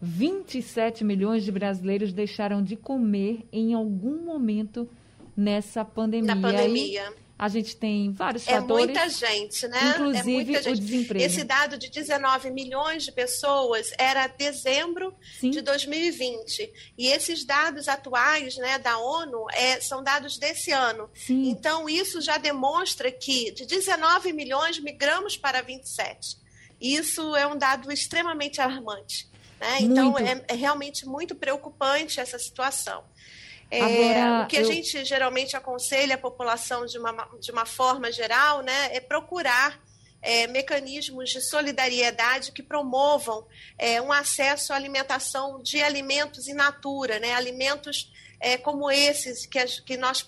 27 0.01 1.05
milhões 1.05 1.45
de 1.45 1.53
brasileiros 1.53 2.15
deixaram 2.15 2.63
de 2.63 2.77
comer 2.77 3.47
em 3.53 3.75
algum 3.75 4.25
momento 4.25 4.89
nessa 5.37 5.85
pandemia. 5.85 6.35
Na 6.35 6.41
pandemia. 6.41 7.03
E 7.11 7.24
a 7.37 7.49
gente 7.49 7.77
tem 7.77 8.13
vários 8.13 8.47
é 8.47 8.53
fatores. 8.53 8.85
É 8.85 8.87
muita 8.87 9.09
gente, 9.09 9.67
né? 9.69 9.91
Inclusive 9.91 10.31
é 10.31 10.45
muita 10.45 10.63
gente. 10.63 10.79
o 10.79 10.81
desemprego. 10.81 11.25
Esse 11.25 11.43
dado 11.43 11.77
de 11.77 11.91
19 11.91 12.51
milhões 12.51 13.05
de 13.05 13.13
pessoas 13.13 13.93
era 13.99 14.29
dezembro 14.29 15.15
Sim. 15.41 15.51
de 15.51 15.61
2020. 15.61 16.73
E 16.97 17.09
esses 17.09 17.45
dados 17.45 17.89
atuais 17.89 18.57
né, 18.57 18.79
da 18.79 18.99
ONU 18.99 19.47
é, 19.53 19.81
são 19.81 20.03
dados 20.03 20.39
desse 20.39 20.71
ano. 20.71 21.11
Sim. 21.13 21.49
Então, 21.49 21.89
isso 21.89 22.21
já 22.21 22.39
demonstra 22.39 23.11
que 23.11 23.51
de 23.51 23.67
19 23.67 24.33
milhões 24.33 24.79
migramos 24.79 25.37
para 25.37 25.61
27. 25.61 26.39
Isso 26.81 27.35
é 27.35 27.47
um 27.47 27.57
dado 27.57 27.91
extremamente 27.91 28.61
alarmante. 28.61 29.29
Né? 29.61 29.79
Então, 29.81 30.17
é, 30.19 30.45
é 30.47 30.55
realmente 30.55 31.05
muito 31.05 31.35
preocupante 31.35 32.21
essa 32.21 32.39
situação. 32.39 33.03
É, 33.75 33.81
Agora, 33.81 34.45
o 34.45 34.47
que 34.47 34.57
eu... 34.57 34.61
a 34.61 34.65
gente 34.65 35.05
geralmente 35.05 35.57
aconselha 35.57 36.15
a 36.15 36.19
população 36.19 36.87
de 36.87 36.99
uma, 36.99 37.29
de 37.41 37.51
uma 37.51 37.67
forma 37.67 38.11
geral 38.13 38.63
né, 38.63 38.95
é 38.95 39.01
procurar 39.01 39.84
é, 40.25 40.47
mecanismos 40.47 41.31
de 41.31 41.41
solidariedade 41.41 42.51
que 42.51 42.63
promovam 42.63 43.47
é, 43.79 44.01
um 44.01 44.11
acesso 44.11 44.73
à 44.73 44.77
alimentação 44.77 45.63
de 45.63 45.83
alimentos 45.83 46.49
in 46.49 46.55
natura, 46.55 47.21
né, 47.21 47.35
alimentos 47.35 48.11
é, 48.41 48.59
como 48.59 48.91
esses 48.91 49.47
que, 49.47 49.65
que 49.83 49.97
nós 49.97 50.25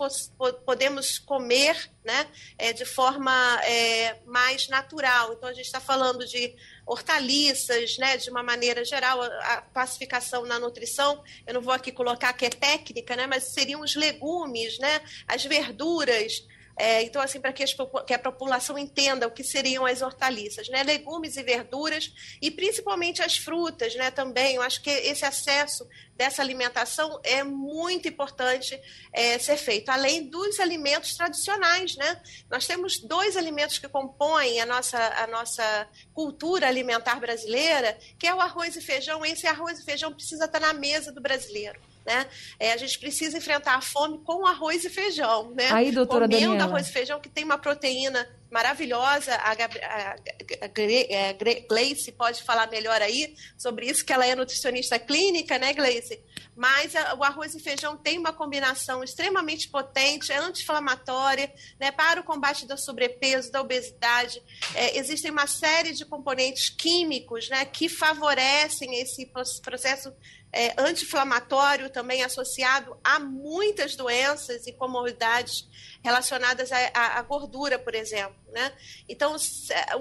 podemos 0.65 1.19
comer 1.19 1.91
né, 2.05 2.27
é, 2.57 2.73
de 2.73 2.85
forma 2.85 3.61
é, 3.65 4.17
mais 4.25 4.69
natural. 4.69 5.33
Então, 5.33 5.49
a 5.49 5.53
gente 5.53 5.67
está 5.67 5.81
falando 5.81 6.27
de 6.27 6.55
hortaliças, 6.87 7.99
né, 7.99 8.17
de 8.17 8.31
uma 8.31 8.43
maneira 8.43 8.85
geral, 8.85 9.21
a, 9.21 9.61
classificação 9.61 10.47
na 10.47 10.59
nutrição, 10.59 11.23
eu 11.47 11.55
não 11.55 11.61
vou 11.61 11.75
aqui 11.75 11.91
colocar 11.91 12.33
que 12.33 12.47
é 12.47 12.51
técnica, 12.51 13.17
né, 13.17 13.27
mas 13.27 13.53
seriam 13.53 13.81
os 13.81 13.95
legumes, 13.97 14.79
né, 14.79 15.01
as 15.27 15.45
verduras, 15.45 16.47
é, 16.79 17.03
então, 17.03 17.23
assim, 17.23 17.41
para 17.41 17.55
que, 17.55 17.65
que, 18.07 18.13
a 18.13 18.19
população 18.19 18.77
entenda 18.77 19.27
o 19.27 19.31
que 19.31 19.43
seriam 19.43 19.87
as 19.87 20.03
hortaliças, 20.03 20.69
né? 20.69 20.83
Legumes 20.83 21.37
e 21.39 21.43
verduras, 21.43 22.13
e 22.41 22.51
principalmente 22.51 23.23
as 23.23 23.39
frutas, 23.39 23.95
né? 23.95 24.11
Também, 24.11 24.57
eu 24.57 24.63
acho 24.63 24.83
que 24.83 24.91
esse 24.91 25.25
acesso 25.25 25.89
dessa 26.15 26.43
alimentação 26.43 27.19
é 27.25 27.43
muito 27.43 28.09
importante 28.09 28.79
é, 29.11 29.39
ser 29.39 29.57
feito, 29.57 29.89
além 29.89 30.29
dos 30.29 30.61
alimentos 30.61 31.15
tradicionais, 31.15 31.97
né? 31.97 32.21
Nós 32.51 32.67
temos 32.67 32.99
dois 32.99 33.39
alimentos 33.39 33.79
que 33.79 33.89
compõem 33.89 34.61
a 34.61 34.67
nossa, 34.67 34.99
a 34.99 35.27
nossa 35.27 35.89
cultura 36.13 36.69
alimentar 36.69 37.19
brasileira, 37.19 37.99
que 38.19 38.27
é 38.27 38.35
o 38.35 38.41
arroz 38.41 38.77
e 38.77 38.83
feijão. 38.83 39.25
Esse 39.25 39.47
arroz 39.47 39.79
e 39.79 39.85
feijão 39.85 40.13
precisa 40.13 40.45
estar 40.45 40.61
na 40.61 40.75
mesa 40.75 41.11
do 41.11 41.23
brasileiro. 41.23 41.81
Né? 42.07 42.27
É, 42.61 42.73
a 42.73 42.77
gente 42.77 42.99
precisa 43.01 43.37
enfrentar 43.37 43.75
a 43.75 43.81
fome 43.81 44.19
com 44.19 44.47
arroz 44.47 44.85
e 44.85 44.89
feijão, 44.89 45.51
né? 45.51 45.73
Aí, 45.73 45.91
doutora 45.91 46.27
Comendo 46.29 46.53
Daniela. 46.53 46.65
arroz 46.65 46.89
e 46.89 46.93
feijão 46.93 47.19
que 47.19 47.29
tem 47.29 47.43
uma 47.43 47.59
proteína 47.59 48.29
maravilhosa. 48.51 49.35
A, 49.35 49.51
a, 49.51 49.55
a, 49.55 50.17
a 50.63 51.63
Gleice 51.69 52.13
pode 52.13 52.43
falar 52.43 52.71
melhor 52.71 53.03
aí 53.03 53.35
sobre 53.59 53.87
isso, 53.87 54.05
que 54.05 54.13
ela 54.13 54.27
é 54.27 54.35
nutricionista 54.35 54.99
clínica, 54.99 55.59
né, 55.59 55.73
Gleice? 55.73 56.23
Mas 56.55 56.95
o 57.19 57.23
arroz 57.23 57.55
e 57.55 57.61
feijão 57.61 57.97
tem 57.97 58.19
uma 58.19 58.33
combinação 58.33 59.05
extremamente 59.05 59.69
potente, 59.69 60.33
é 60.33 60.39
anti-inflamatória, 60.39 61.53
né, 61.79 61.91
para 61.91 62.21
o 62.21 62.25
combate 62.25 62.67
do 62.67 62.79
sobrepeso, 62.79 63.53
da 63.53 63.61
obesidade. 63.61 64.43
É, 64.75 64.97
existem 64.97 65.31
uma 65.31 65.47
série 65.47 65.93
de 65.93 66.07
componentes 66.07 66.71
químicos 66.71 67.49
né, 67.51 67.65
que 67.65 67.89
favorecem 67.89 68.95
esse 69.01 69.31
processo 69.63 70.13
é, 70.57 70.75
anti-inflamatório 70.79 71.91
também 71.91 72.23
associado 72.23 72.97
a 73.05 73.21
muitas 73.21 73.95
doenças 73.95 74.67
e 74.67 74.73
comorbidades 74.73 75.69
relacionadas 76.03 76.71
à, 76.73 77.21
gordura, 77.23 77.79
por 77.79 77.95
exemplo. 77.95 78.37
Né? 78.51 78.73
Então, 79.07 79.37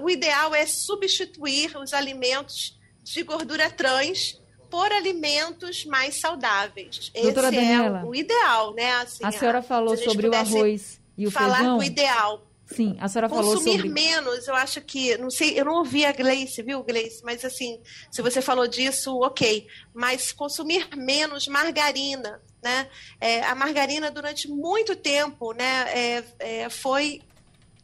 o 0.00 0.08
ideal 0.08 0.54
é 0.54 0.64
substituir 0.64 1.76
os 1.76 1.92
alimentos 1.92 2.78
de 3.04 3.22
gordura 3.22 3.70
trans 3.70 4.40
por 4.70 4.90
alimentos 4.92 5.84
mais 5.84 6.20
saudáveis. 6.20 7.10
Doutora 7.10 7.48
Esse 7.48 7.56
Daniela, 7.56 8.00
é 8.00 8.04
o 8.04 8.14
ideal, 8.14 8.74
né? 8.74 8.92
Assim, 8.94 9.24
a 9.24 9.30
senhora 9.30 9.62
falou 9.62 9.96
sobre 9.96 10.26
o 10.26 10.34
arroz 10.34 11.00
e 11.16 11.26
o 11.26 11.30
falar 11.30 11.58
feijão. 11.58 11.64
Falar 11.64 11.78
o 11.78 11.82
ideal. 11.82 12.45
Sim, 12.66 12.96
a 13.00 13.08
senhora 13.08 13.28
Consumir 13.28 13.56
falou 13.56 13.72
sobre... 13.72 13.88
menos, 13.88 14.48
eu 14.48 14.54
acho 14.54 14.80
que, 14.80 15.16
não 15.18 15.30
sei, 15.30 15.58
eu 15.58 15.64
não 15.64 15.74
ouvi 15.74 16.04
a 16.04 16.12
Gleice, 16.12 16.62
viu, 16.62 16.82
Gleice? 16.82 17.22
Mas 17.24 17.44
assim, 17.44 17.80
se 18.10 18.20
você 18.20 18.42
falou 18.42 18.66
disso, 18.66 19.16
ok. 19.20 19.66
Mas 19.94 20.32
consumir 20.32 20.88
menos 20.96 21.46
margarina, 21.46 22.40
né? 22.62 22.88
É, 23.20 23.42
a 23.44 23.54
margarina 23.54 24.10
durante 24.10 24.48
muito 24.48 24.96
tempo, 24.96 25.52
né, 25.52 25.84
é, 25.94 26.24
é, 26.40 26.68
foi 26.68 27.22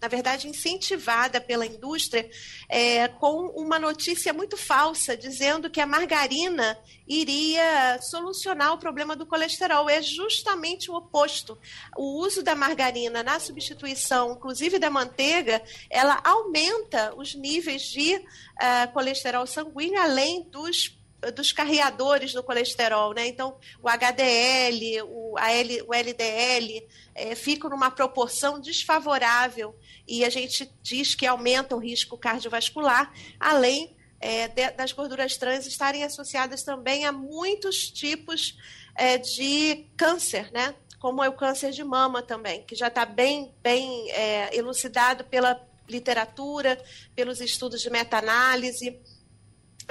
na 0.03 0.09
verdade, 0.09 0.49
incentivada 0.49 1.41
pela 1.41 1.65
indústria 1.65 2.29
é, 2.69 3.07
com 3.07 3.47
uma 3.55 3.79
notícia 3.79 4.33
muito 4.33 4.57
falsa, 4.57 5.17
dizendo 5.17 5.71
que 5.71 5.81
a 5.81 5.87
margarina 5.87 6.77
iria 7.07 8.01
solucionar 8.03 8.73
o 8.73 8.79
problema 8.79 9.15
do 9.15 9.25
colesterol. 9.25 9.89
É 9.89 10.03
justamente 10.03 10.91
o 10.91 10.95
oposto. 10.95 11.57
O 11.97 12.19
uso 12.19 12.43
da 12.43 12.57
margarina 12.57 13.23
na 13.23 13.39
substituição, 13.39 14.33
inclusive 14.33 14.77
da 14.77 14.91
manteiga, 14.91 15.63
ela 15.89 16.21
aumenta 16.25 17.15
os 17.17 17.37
níveis 17.37 17.83
de 17.83 18.17
uh, 18.17 18.93
colesterol 18.93 19.47
sanguíneo, 19.47 20.01
além 20.01 20.43
dos 20.51 21.01
dos 21.31 21.53
carreadores 21.53 22.33
do 22.33 22.43
colesterol, 22.43 23.15
né? 23.15 23.29
Então, 23.29 23.57
o 23.81 23.89
HDL, 23.89 25.03
o, 25.05 25.39
L, 25.39 25.83
o 25.83 25.95
LDL 25.95 26.89
é, 27.15 27.35
ficam 27.35 27.71
numa 27.71 27.91
proporção 27.91 28.59
desfavorável 28.59 29.77
e 30.07 30.25
a 30.25 30.31
gente 30.31 30.71
diz 30.83 31.15
que 31.15 31.27
aumenta 31.27 31.77
o 31.77 31.79
risco 31.79 32.19
cardiovascular, 32.19 33.13
além 33.39 33.97
é, 34.21 34.49
de, 34.49 34.71
das 34.73 34.93
gorduras 34.93 35.37
trans 35.37 35.67
estarem 35.67 36.03
associadas 36.03 36.63
também 36.63 37.05
a 37.05 37.13
muitos 37.13 37.91
tipos 37.91 38.59
é, 38.97 39.19
de 39.19 39.87
câncer, 39.97 40.51
né? 40.53 40.75
Como 40.99 41.23
é 41.23 41.29
o 41.29 41.37
câncer 41.37 41.71
de 41.71 41.83
mama 41.83 42.23
também, 42.23 42.65
que 42.65 42.77
já 42.77 42.89
está 42.89 43.05
bem, 43.05 43.53
bem 43.63 44.11
é, 44.13 44.57
elucidado 44.57 45.25
pela 45.25 45.61
literatura, 45.89 46.81
pelos 47.15 47.41
estudos 47.41 47.81
de 47.81 47.91
meta-análise 47.91 49.01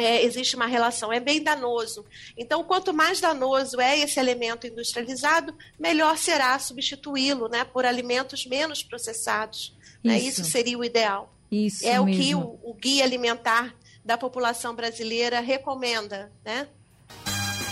é, 0.04 0.24
existe 0.24 0.56
uma 0.56 0.66
relação, 0.66 1.12
é 1.12 1.20
bem 1.20 1.42
danoso. 1.42 2.06
Então, 2.38 2.64
quanto 2.64 2.94
mais 2.94 3.20
danoso 3.20 3.80
é 3.80 4.00
esse 4.00 4.20
alimento 4.20 4.68
industrializado, 4.68 5.54
melhor 5.80 6.18
será 6.18 6.58
substituí-lo 6.60 7.48
né, 7.48 7.64
por 7.64 7.86
alimentos 7.86 8.46
menos 8.46 8.84
processados. 8.84 9.76
Isso, 10.04 10.08
né? 10.08 10.20
Isso 10.20 10.44
seria 10.44 10.78
o 10.78 10.84
ideal. 10.84 11.34
Isso 11.52 11.86
é 11.86 12.00
mesmo. 12.00 12.04
o 12.04 12.18
que 12.18 12.36
o, 12.36 12.72
o 12.72 12.74
guia 12.74 13.04
alimentar 13.04 13.76
da 14.04 14.18
população 14.18 14.76
brasileira 14.76 15.40
recomenda, 15.40 16.32
né? 16.44 16.68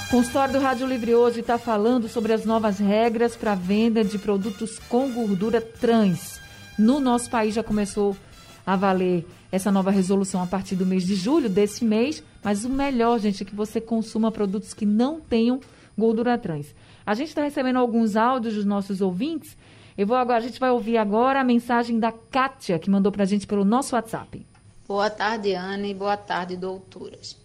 O 0.08 0.12
consultório 0.12 0.54
do 0.54 0.60
Rádio 0.60 0.88
Livre 0.88 1.14
hoje 1.14 1.40
está 1.40 1.58
falando 1.58 2.10
sobre 2.10 2.34
as 2.34 2.44
novas 2.44 2.80
regras 2.80 3.36
para 3.36 3.54
venda 3.54 4.04
de 4.04 4.18
produtos 4.18 4.80
com 4.80 5.12
gordura 5.12 5.62
trans. 5.62 6.40
No 6.78 7.00
nosso 7.00 7.30
país 7.30 7.54
já 7.54 7.64
começou 7.64 8.18
a 8.66 8.76
valer 8.76 9.26
essa 9.52 9.72
nova 9.72 9.92
resolução 9.92 10.42
a 10.42 10.48
partir 10.48 10.76
do 10.76 10.86
mês 10.86 11.06
de 11.06 11.16
julho 11.16 11.50
desse 11.50 11.84
mês, 11.84 12.24
mas 12.44 12.66
o 12.66 12.70
melhor, 12.70 13.20
gente, 13.20 13.44
é 13.44 13.46
que 13.46 13.56
você 13.56 13.82
consuma 13.82 14.32
produtos 14.32 14.74
que 14.74 14.86
não 14.86 15.20
tenham 15.20 15.60
gordura 15.98 16.38
trans. 16.38 16.74
A 17.06 17.14
gente 17.14 17.30
está 17.30 17.44
recebendo 17.44 17.78
alguns 17.78 18.16
áudios 18.16 18.56
dos 18.56 18.66
nossos 18.66 19.02
ouvintes. 19.02 19.58
Eu 19.98 20.08
vou 20.08 20.16
agora, 20.16 20.38
a 20.38 20.42
gente 20.48 20.60
vai 20.60 20.70
ouvir 20.70 20.98
agora 20.98 21.42
a 21.42 21.44
mensagem 21.44 22.00
da 22.00 22.12
Kátia, 22.12 22.80
que 22.80 22.90
mandou 22.90 23.12
para 23.12 23.24
a 23.24 23.28
gente 23.28 23.48
pelo 23.48 23.66
nosso 23.66 23.96
WhatsApp. 23.96 24.46
Boa 24.88 25.10
tarde, 25.10 25.54
Ana, 25.54 25.88
e 25.88 25.94
boa 25.94 26.16
tarde, 26.16 26.56
doutoras. 26.56 27.36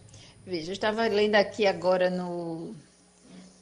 Veja, 0.47 0.71
eu 0.71 0.75
estava 0.75 1.07
lendo 1.07 1.35
aqui 1.35 1.67
agora 1.67 2.11
no, 2.11 2.75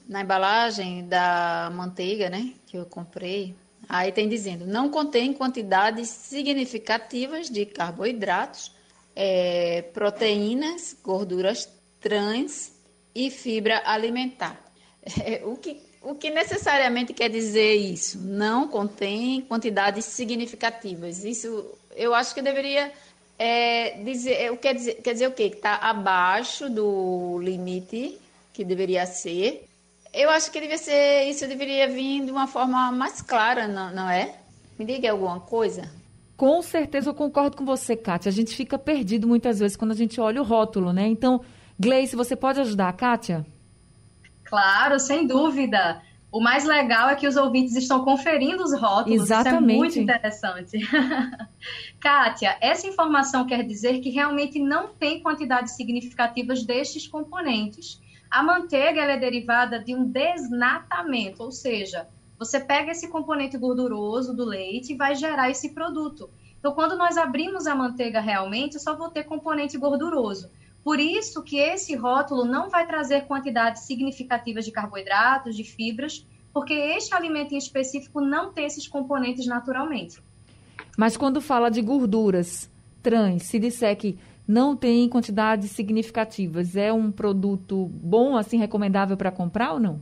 na 0.09 0.23
embalagem 0.23 1.07
da 1.07 1.73
manteiga, 1.75 2.29
né, 2.29 2.53
que 2.67 2.77
eu 2.77 2.85
comprei, 2.85 3.55
Aí 3.93 4.11
tem 4.11 4.27
dizendo, 4.27 4.67
não 4.67 4.89
contém 4.89 5.35
quantidades 5.35 6.09
significativas 6.09 7.51
de 7.51 7.67
carboidratos, 7.67 8.73
é, 9.15 9.83
proteínas, 9.93 10.97
gorduras 11.05 11.69
trans 12.01 12.73
e 13.15 13.31
fibra 13.31 13.83
alimentar. 13.85 14.59
É, 15.25 15.43
o, 15.45 15.57
que, 15.57 15.83
o 16.01 16.15
que 16.15 16.31
necessariamente 16.31 17.13
quer 17.13 17.29
dizer 17.29 17.75
isso? 17.75 18.19
Não 18.21 18.69
contém 18.69 19.41
quantidades 19.41 20.05
significativas. 20.05 21.25
Isso 21.25 21.77
eu 21.97 22.15
acho 22.15 22.33
que 22.33 22.41
deveria 22.41 22.93
é, 23.37 24.01
dizer, 24.05 24.57
quer 24.59 24.75
dizer, 24.77 24.95
quer 25.03 25.13
dizer 25.13 25.27
o 25.27 25.33
quê? 25.33 25.51
Que 25.51 25.57
está 25.57 25.75
abaixo 25.75 26.71
do 26.71 27.41
limite 27.41 28.17
que 28.53 28.65
deveria 28.65 29.05
ser 29.07 29.69
eu 30.13 30.31
acho 30.31 30.51
que 30.51 30.61
devia 30.61 30.79
ser, 30.79 31.25
isso 31.25 31.47
deveria 31.49 31.89
vir 31.89 32.25
de 32.25 32.31
uma 32.31 32.47
forma 32.47 32.93
mais 32.93 33.23
clara, 33.23 33.67
não, 33.67 33.95
não 33.95 34.11
é? 34.11 34.37
Me 34.79 34.85
diga 34.85 35.11
alguma 35.11 35.41
coisa. 35.41 35.91
Com 36.37 36.61
certeza 36.61 37.11
eu 37.11 37.15
concordo 37.15 37.57
com 37.57 37.65
você, 37.65 37.97
Kátia. 37.97 38.29
A 38.29 38.33
gente 38.33 38.55
fica 38.57 38.79
perdido 38.79 39.29
muitas 39.29 39.61
vezes 39.61 39.77
quando 39.77 39.93
a 39.93 39.97
gente 39.97 40.21
olha 40.21 40.41
o 40.41 40.45
rótulo, 40.45 40.93
né? 40.93 41.07
Então, 41.07 41.41
Gleice, 41.79 42.17
você 42.17 42.35
pode 42.35 42.61
ajudar 42.61 42.89
a 42.89 42.93
Kátia? 42.93 43.47
Claro, 44.45 44.99
sem 44.99 45.27
dúvida. 45.27 46.03
O 46.33 46.41
mais 46.41 46.65
legal 46.65 47.11
é 47.11 47.15
que 47.15 47.27
os 47.27 47.37
ouvintes 47.37 47.77
estão 47.77 48.05
conferindo 48.05 48.63
os 48.63 48.73
rótulos. 48.73 49.23
Exatamente. 49.23 49.65
Isso 49.65 49.71
é 49.71 49.77
muito 49.77 49.99
interessante. 49.99 50.79
Kátia, 52.01 52.57
essa 52.61 52.87
informação 52.87 53.47
quer 53.47 53.63
dizer 53.65 54.01
que 54.01 54.09
realmente 54.09 54.59
não 54.59 54.89
tem 54.89 55.23
quantidades 55.23 55.77
significativas 55.77 56.65
destes 56.65 57.07
componentes. 57.07 58.01
A 58.33 58.43
manteiga 58.43 59.03
é 59.03 59.19
derivada 59.19 59.79
de 59.79 59.95
um 59.95 60.11
desnatamento, 60.11 61.43
ou 61.43 61.53
seja, 61.53 62.09
você 62.39 62.59
pega 62.59 62.91
esse 62.91 63.09
componente 63.09 63.59
gorduroso 63.59 64.35
do 64.35 64.43
leite 64.43 64.95
e 64.95 64.97
vai 64.97 65.15
gerar 65.15 65.51
esse 65.51 65.75
produto. 65.75 66.31
Então, 66.59 66.73
quando 66.73 66.97
nós 66.97 67.19
abrimos 67.19 67.67
a 67.67 67.75
manteiga 67.75 68.21
realmente, 68.21 68.81
só 68.81 68.97
vou 68.97 69.11
ter 69.11 69.25
componente 69.25 69.77
gorduroso. 69.77 70.51
Por 70.83 70.99
isso 70.99 71.43
que 71.43 71.59
esse 71.59 71.95
rótulo 71.95 72.47
não 72.47 72.71
vai 72.71 72.87
trazer 72.87 73.27
quantidades 73.27 73.83
significativas 73.83 74.65
de 74.65 74.73
carboidratos, 74.73 75.55
de 75.55 75.65
fibras, 75.65 76.27
porque 76.55 76.73
este 76.73 77.15
alimento 77.15 77.53
em 77.53 77.59
específico 77.59 78.19
não 78.23 78.51
tem 78.51 78.65
esses 78.65 78.89
componentes 78.89 79.47
naturalmente. 79.47 80.23
Mas 80.97 81.19
quando 81.19 81.39
fala 81.43 81.71
de 81.71 81.83
gorduras 81.83 82.71
trans, 83.03 83.43
se 83.43 83.59
disser 83.59 83.95
que 83.95 84.19
não 84.47 84.77
tem 84.77 85.09
quantidades 85.09 85.71
significativas, 85.71 86.77
é 86.77 86.93
um 86.93 87.11
produto 87.11 87.91
bom, 87.95 88.37
assim, 88.37 88.59
recomendável 88.59 89.17
para 89.17 89.31
comprar 89.31 89.73
ou 89.73 89.81
não? 89.81 90.01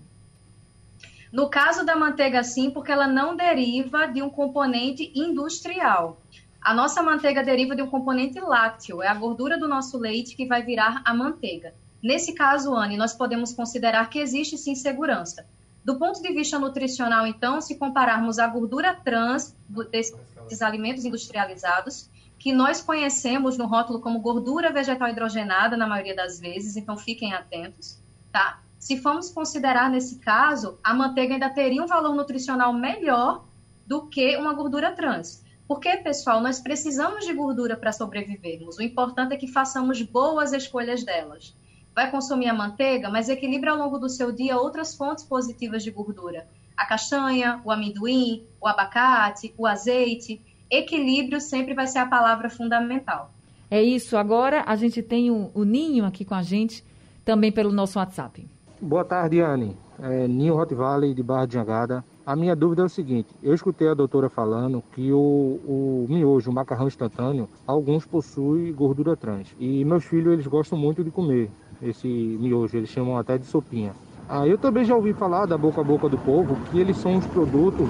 No 1.32 1.48
caso 1.48 1.84
da 1.84 1.94
manteiga, 1.94 2.42
sim, 2.42 2.70
porque 2.70 2.90
ela 2.90 3.06
não 3.06 3.36
deriva 3.36 4.06
de 4.06 4.20
um 4.20 4.28
componente 4.28 5.12
industrial. 5.14 6.20
A 6.60 6.74
nossa 6.74 7.02
manteiga 7.02 7.42
deriva 7.42 7.76
de 7.76 7.82
um 7.82 7.86
componente 7.86 8.40
lácteo, 8.40 9.02
é 9.02 9.08
a 9.08 9.14
gordura 9.14 9.56
do 9.56 9.68
nosso 9.68 9.96
leite 9.96 10.34
que 10.34 10.46
vai 10.46 10.62
virar 10.62 11.00
a 11.04 11.14
manteiga. 11.14 11.72
Nesse 12.02 12.34
caso, 12.34 12.74
Anne, 12.74 12.96
nós 12.96 13.14
podemos 13.14 13.52
considerar 13.52 14.10
que 14.10 14.18
existe 14.18 14.58
sim 14.58 14.74
segurança. 14.74 15.46
Do 15.84 15.98
ponto 15.98 16.20
de 16.20 16.32
vista 16.32 16.58
nutricional, 16.58 17.26
então, 17.26 17.60
se 17.60 17.76
compararmos 17.76 18.38
a 18.38 18.46
gordura 18.46 18.94
trans 18.94 19.54
desses 19.90 20.60
alimentos 20.60 21.04
industrializados, 21.04 22.10
que 22.40 22.54
nós 22.54 22.80
conhecemos 22.80 23.58
no 23.58 23.66
rótulo 23.66 24.00
como 24.00 24.18
gordura 24.18 24.72
vegetal 24.72 25.10
hidrogenada, 25.10 25.76
na 25.76 25.86
maioria 25.86 26.16
das 26.16 26.40
vezes, 26.40 26.74
então 26.74 26.96
fiquem 26.96 27.34
atentos, 27.34 28.02
tá? 28.32 28.62
Se 28.78 28.96
formos 28.96 29.28
considerar 29.28 29.90
nesse 29.90 30.18
caso, 30.20 30.78
a 30.82 30.94
manteiga 30.94 31.34
ainda 31.34 31.50
teria 31.50 31.82
um 31.82 31.86
valor 31.86 32.14
nutricional 32.14 32.72
melhor 32.72 33.44
do 33.86 34.06
que 34.06 34.38
uma 34.38 34.54
gordura 34.54 34.90
trans. 34.90 35.44
Porque, 35.68 35.98
pessoal, 35.98 36.40
nós 36.40 36.58
precisamos 36.58 37.26
de 37.26 37.34
gordura 37.34 37.76
para 37.76 37.92
sobrevivermos. 37.92 38.78
O 38.78 38.82
importante 38.82 39.34
é 39.34 39.36
que 39.36 39.46
façamos 39.46 40.00
boas 40.00 40.54
escolhas 40.54 41.04
delas. 41.04 41.54
Vai 41.94 42.10
consumir 42.10 42.48
a 42.48 42.54
manteiga, 42.54 43.10
mas 43.10 43.28
equilibre 43.28 43.68
ao 43.68 43.76
longo 43.76 43.98
do 43.98 44.08
seu 44.08 44.32
dia 44.32 44.58
outras 44.58 44.94
fontes 44.94 45.24
positivas 45.24 45.82
de 45.82 45.90
gordura. 45.90 46.48
A 46.74 46.86
castanha, 46.86 47.60
o 47.64 47.70
amendoim, 47.70 48.46
o 48.58 48.66
abacate, 48.66 49.54
o 49.58 49.66
azeite. 49.66 50.40
Equilíbrio 50.70 51.40
sempre 51.40 51.74
vai 51.74 51.86
ser 51.86 51.98
a 51.98 52.06
palavra 52.06 52.48
fundamental. 52.48 53.32
É 53.70 53.82
isso. 53.82 54.16
Agora 54.16 54.64
a 54.66 54.76
gente 54.76 55.02
tem 55.02 55.30
o, 55.30 55.50
o 55.54 55.64
Ninho 55.64 56.04
aqui 56.04 56.24
com 56.24 56.34
a 56.34 56.42
gente, 56.42 56.84
também 57.24 57.50
pelo 57.50 57.72
nosso 57.72 57.98
WhatsApp. 57.98 58.46
Boa 58.80 59.04
tarde, 59.04 59.40
Anne. 59.40 59.76
É, 60.02 60.26
Ninho 60.26 60.56
Hot 60.56 60.74
Valley 60.74 61.12
de 61.12 61.22
Barra 61.22 61.46
de 61.46 61.54
Jangada. 61.54 62.04
A 62.24 62.36
minha 62.36 62.54
dúvida 62.54 62.82
é 62.82 62.84
o 62.84 62.88
seguinte: 62.88 63.28
eu 63.42 63.52
escutei 63.52 63.88
a 63.88 63.94
doutora 63.94 64.30
falando 64.30 64.82
que 64.94 65.12
o, 65.12 65.18
o 65.18 66.06
miojo, 66.08 66.50
o 66.50 66.54
macarrão 66.54 66.86
instantâneo, 66.86 67.48
alguns 67.66 68.06
possuem 68.06 68.72
gordura 68.72 69.16
trans. 69.16 69.48
E 69.58 69.84
meus 69.84 70.04
filhos 70.04 70.32
eles 70.32 70.46
gostam 70.46 70.78
muito 70.78 71.02
de 71.02 71.10
comer 71.10 71.50
esse 71.82 72.06
miojo, 72.06 72.76
eles 72.76 72.88
chamam 72.88 73.16
até 73.16 73.36
de 73.36 73.46
sopinha. 73.46 73.92
Ah, 74.28 74.46
eu 74.46 74.56
também 74.56 74.84
já 74.84 74.94
ouvi 74.94 75.12
falar 75.12 75.46
da 75.46 75.58
boca 75.58 75.80
a 75.80 75.84
boca 75.84 76.08
do 76.08 76.16
povo 76.18 76.56
que 76.70 76.78
eles 76.78 76.96
são 76.98 77.16
os 77.16 77.26
produtos 77.26 77.88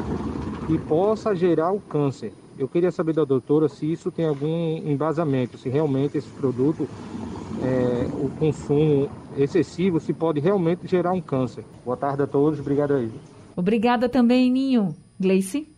que 0.66 0.78
possa 0.78 1.34
gerar 1.34 1.70
o 1.72 1.80
câncer. 1.80 2.32
Eu 2.60 2.68
queria 2.68 2.92
saber 2.92 3.14
da 3.14 3.24
doutora 3.24 3.70
se 3.70 3.90
isso 3.90 4.10
tem 4.10 4.26
algum 4.26 4.76
embasamento, 4.86 5.56
se 5.56 5.70
realmente 5.70 6.18
esse 6.18 6.28
produto, 6.28 6.86
é, 7.62 8.06
o 8.22 8.28
consumo 8.38 9.10
excessivo 9.34 9.98
se 9.98 10.12
pode 10.12 10.40
realmente 10.40 10.86
gerar 10.86 11.12
um 11.12 11.22
câncer. 11.22 11.64
Boa 11.82 11.96
tarde 11.96 12.22
a 12.22 12.26
todos, 12.26 12.60
obrigado 12.60 12.92
aí. 12.92 13.10
Obrigada 13.56 14.10
também, 14.10 14.50
Ninho. 14.50 14.94
Gleice? 15.18 15.74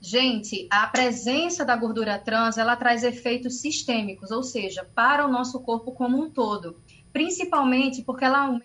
Gente, 0.00 0.66
a 0.72 0.86
presença 0.86 1.66
da 1.66 1.76
gordura 1.76 2.18
trans, 2.18 2.56
ela 2.56 2.74
traz 2.74 3.02
efeitos 3.02 3.60
sistêmicos, 3.60 4.30
ou 4.30 4.42
seja, 4.42 4.88
para 4.94 5.26
o 5.26 5.30
nosso 5.30 5.60
corpo 5.60 5.92
como 5.92 6.16
um 6.16 6.30
todo, 6.30 6.76
principalmente 7.12 8.02
porque 8.02 8.24
ela 8.24 8.46
aumenta 8.46 8.64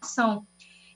a 0.00 0.06
ação. 0.06 0.46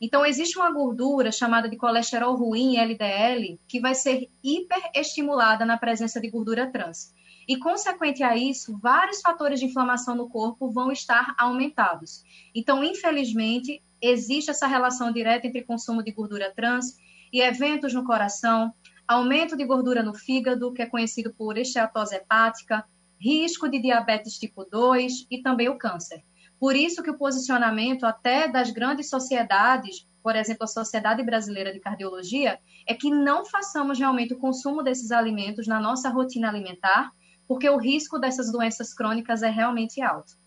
Então, 0.04 0.26
existe 0.26 0.58
uma 0.58 0.70
gordura 0.70 1.32
chamada 1.32 1.66
de 1.66 1.78
colesterol 1.78 2.36
ruim, 2.36 2.76
LDL, 2.76 3.58
que 3.66 3.80
vai 3.80 3.94
ser 3.94 4.28
hiperestimulada 4.42 5.64
na 5.64 5.78
presença 5.78 6.20
de 6.20 6.28
gordura 6.28 6.70
trans. 6.70 7.14
E, 7.48 7.56
consequente 7.56 8.22
a 8.22 8.36
isso, 8.36 8.78
vários 8.82 9.22
fatores 9.22 9.60
de 9.60 9.64
inflamação 9.64 10.14
no 10.14 10.28
corpo 10.28 10.70
vão 10.70 10.92
estar 10.92 11.34
aumentados. 11.38 12.22
Então, 12.54 12.84
infelizmente, 12.84 13.82
existe 13.98 14.50
essa 14.50 14.66
relação 14.66 15.10
direta 15.10 15.46
entre 15.46 15.64
consumo 15.64 16.02
de 16.02 16.12
gordura 16.12 16.52
trans 16.54 16.98
e 17.32 17.40
eventos 17.40 17.94
no 17.94 18.04
coração, 18.04 18.74
aumento 19.08 19.56
de 19.56 19.64
gordura 19.64 20.02
no 20.02 20.12
fígado, 20.12 20.70
que 20.74 20.82
é 20.82 20.86
conhecido 20.86 21.32
por 21.32 21.56
esteatose 21.56 22.14
hepática, 22.14 22.84
risco 23.18 23.70
de 23.70 23.80
diabetes 23.80 24.38
tipo 24.38 24.66
2 24.66 25.26
e 25.30 25.40
também 25.40 25.70
o 25.70 25.78
câncer. 25.78 26.22
Por 26.64 26.74
isso 26.74 27.02
que 27.02 27.10
o 27.10 27.18
posicionamento 27.18 28.06
até 28.06 28.48
das 28.48 28.70
grandes 28.70 29.10
sociedades, 29.10 30.08
por 30.22 30.34
exemplo, 30.34 30.64
a 30.64 30.66
Sociedade 30.66 31.22
Brasileira 31.22 31.70
de 31.70 31.78
Cardiologia, 31.78 32.58
é 32.86 32.94
que 32.94 33.10
não 33.10 33.44
façamos 33.44 33.98
realmente 33.98 34.32
o 34.32 34.38
consumo 34.38 34.82
desses 34.82 35.12
alimentos 35.12 35.66
na 35.66 35.78
nossa 35.78 36.08
rotina 36.08 36.48
alimentar 36.48 37.12
porque 37.46 37.68
o 37.68 37.76
risco 37.76 38.18
dessas 38.18 38.50
doenças 38.50 38.94
crônicas 38.94 39.42
é 39.42 39.50
realmente 39.50 40.00
alto. 40.00 40.38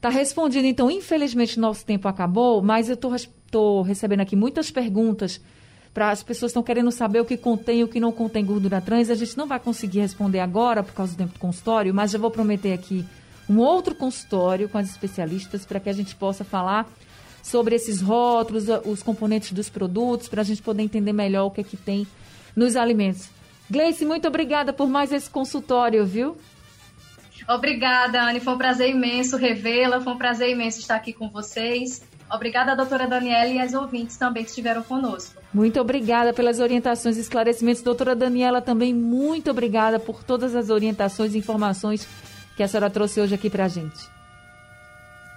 Tá 0.00 0.08
respondido, 0.08 0.66
então, 0.66 0.90
infelizmente 0.90 1.60
nosso 1.60 1.86
tempo 1.86 2.08
acabou, 2.08 2.60
mas 2.60 2.88
eu 2.88 2.96
estou 2.96 3.82
recebendo 3.82 4.22
aqui 4.22 4.34
muitas 4.34 4.72
perguntas 4.72 5.40
para 5.94 6.10
as 6.10 6.20
pessoas 6.20 6.50
estão 6.50 6.64
querendo 6.64 6.90
saber 6.90 7.20
o 7.20 7.24
que 7.24 7.36
contém 7.36 7.78
e 7.78 7.84
o 7.84 7.88
que 7.88 8.00
não 8.00 8.10
contém 8.10 8.44
gordura 8.44 8.80
trans. 8.80 9.08
A 9.08 9.14
gente 9.14 9.38
não 9.38 9.46
vai 9.46 9.60
conseguir 9.60 10.00
responder 10.00 10.40
agora 10.40 10.82
por 10.82 10.94
causa 10.94 11.12
do 11.12 11.18
tempo 11.18 11.34
do 11.34 11.38
consultório, 11.38 11.94
mas 11.94 12.10
já 12.10 12.18
vou 12.18 12.32
prometer 12.32 12.72
aqui 12.72 13.06
um 13.48 13.58
outro 13.58 13.94
consultório 13.94 14.68
com 14.68 14.78
as 14.78 14.90
especialistas 14.90 15.64
para 15.64 15.80
que 15.80 15.88
a 15.88 15.92
gente 15.92 16.14
possa 16.14 16.44
falar 16.44 16.88
sobre 17.42 17.74
esses 17.74 18.00
rótulos, 18.00 18.64
os 18.86 19.02
componentes 19.02 19.52
dos 19.52 19.68
produtos, 19.68 20.28
para 20.28 20.40
a 20.40 20.44
gente 20.44 20.62
poder 20.62 20.82
entender 20.82 21.12
melhor 21.12 21.46
o 21.46 21.50
que 21.50 21.60
é 21.60 21.64
que 21.64 21.76
tem 21.76 22.06
nos 22.56 22.74
alimentos. 22.74 23.28
Gleice, 23.70 24.04
muito 24.04 24.26
obrigada 24.26 24.72
por 24.72 24.88
mais 24.88 25.12
esse 25.12 25.28
consultório, 25.28 26.04
viu? 26.06 26.36
Obrigada, 27.48 28.22
Anne. 28.22 28.40
Foi 28.40 28.54
um 28.54 28.58
prazer 28.58 28.90
imenso 28.90 29.36
revê-la. 29.36 30.00
Foi 30.00 30.12
um 30.12 30.18
prazer 30.18 30.48
imenso 30.50 30.78
estar 30.80 30.96
aqui 30.96 31.12
com 31.12 31.28
vocês. 31.28 32.02
Obrigada, 32.32 32.74
doutora 32.74 33.06
Daniela, 33.06 33.50
e 33.50 33.58
as 33.60 33.74
ouvintes 33.74 34.16
também 34.16 34.42
que 34.42 34.48
estiveram 34.48 34.82
conosco. 34.82 35.40
Muito 35.52 35.78
obrigada 35.78 36.32
pelas 36.32 36.58
orientações 36.58 37.16
e 37.16 37.20
esclarecimentos. 37.20 37.82
Doutora 37.82 38.16
Daniela, 38.16 38.62
também 38.62 38.94
muito 38.94 39.50
obrigada 39.50 40.00
por 40.00 40.24
todas 40.24 40.54
as 40.54 40.70
orientações 40.70 41.34
e 41.34 41.38
informações 41.38 42.08
que 42.56 42.62
a 42.62 42.68
senhora 42.68 42.90
trouxe 42.90 43.20
hoje 43.20 43.34
aqui 43.34 43.50
para 43.50 43.64
a 43.64 43.68
gente. 43.68 44.08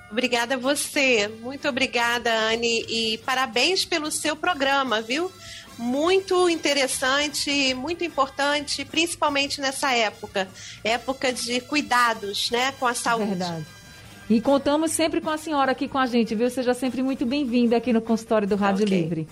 Obrigada 0.09 0.55
a 0.55 0.57
você. 0.57 1.27
Muito 1.41 1.67
obrigada, 1.67 2.31
Anne. 2.33 2.85
E 2.87 3.17
parabéns 3.19 3.83
pelo 3.83 4.09
seu 4.09 4.35
programa, 4.35 5.01
viu? 5.01 5.31
muito 5.77 6.49
interessante, 6.49 7.73
muito 7.75 8.03
importante, 8.03 8.83
principalmente 8.83 9.61
nessa 9.61 9.93
época, 9.93 10.47
época 10.83 11.31
de 11.31 11.61
cuidados, 11.61 12.49
né, 12.49 12.71
com 12.79 12.87
a 12.87 12.93
saúde. 12.93 13.29
Verdade. 13.29 13.65
E 14.29 14.41
contamos 14.41 14.91
sempre 14.91 15.21
com 15.21 15.29
a 15.29 15.37
senhora 15.37 15.71
aqui 15.71 15.87
com 15.87 15.97
a 15.97 16.05
gente, 16.05 16.35
viu? 16.35 16.49
Seja 16.49 16.73
sempre 16.73 17.01
muito 17.01 17.25
bem-vinda 17.25 17.77
aqui 17.77 17.93
no 17.93 18.01
consultório 18.01 18.47
do 18.47 18.55
Rádio 18.55 18.85
okay. 18.85 19.01
Livre. 19.01 19.27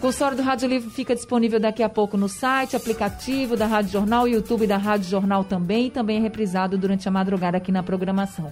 Consultório 0.00 0.36
do 0.38 0.42
Rádio 0.42 0.66
Livre 0.66 0.88
fica 0.88 1.14
disponível 1.14 1.60
daqui 1.60 1.82
a 1.82 1.88
pouco 1.88 2.16
no 2.16 2.26
site, 2.26 2.74
aplicativo 2.74 3.54
da 3.54 3.66
Rádio 3.66 3.92
Jornal, 3.92 4.26
YouTube 4.26 4.66
da 4.66 4.78
Rádio 4.78 5.10
Jornal 5.10 5.44
também, 5.44 5.88
e 5.88 5.90
também 5.90 6.16
é 6.16 6.20
reprisado 6.20 6.78
durante 6.78 7.06
a 7.06 7.10
madrugada 7.10 7.58
aqui 7.58 7.70
na 7.70 7.82
programação. 7.82 8.50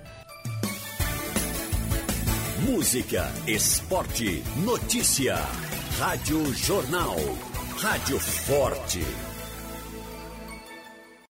Música, 2.68 3.32
esporte, 3.46 4.42
notícia. 4.58 5.36
Rádio 5.98 6.52
Jornal. 6.52 7.16
Rádio 7.80 8.18
Forte. 8.18 9.27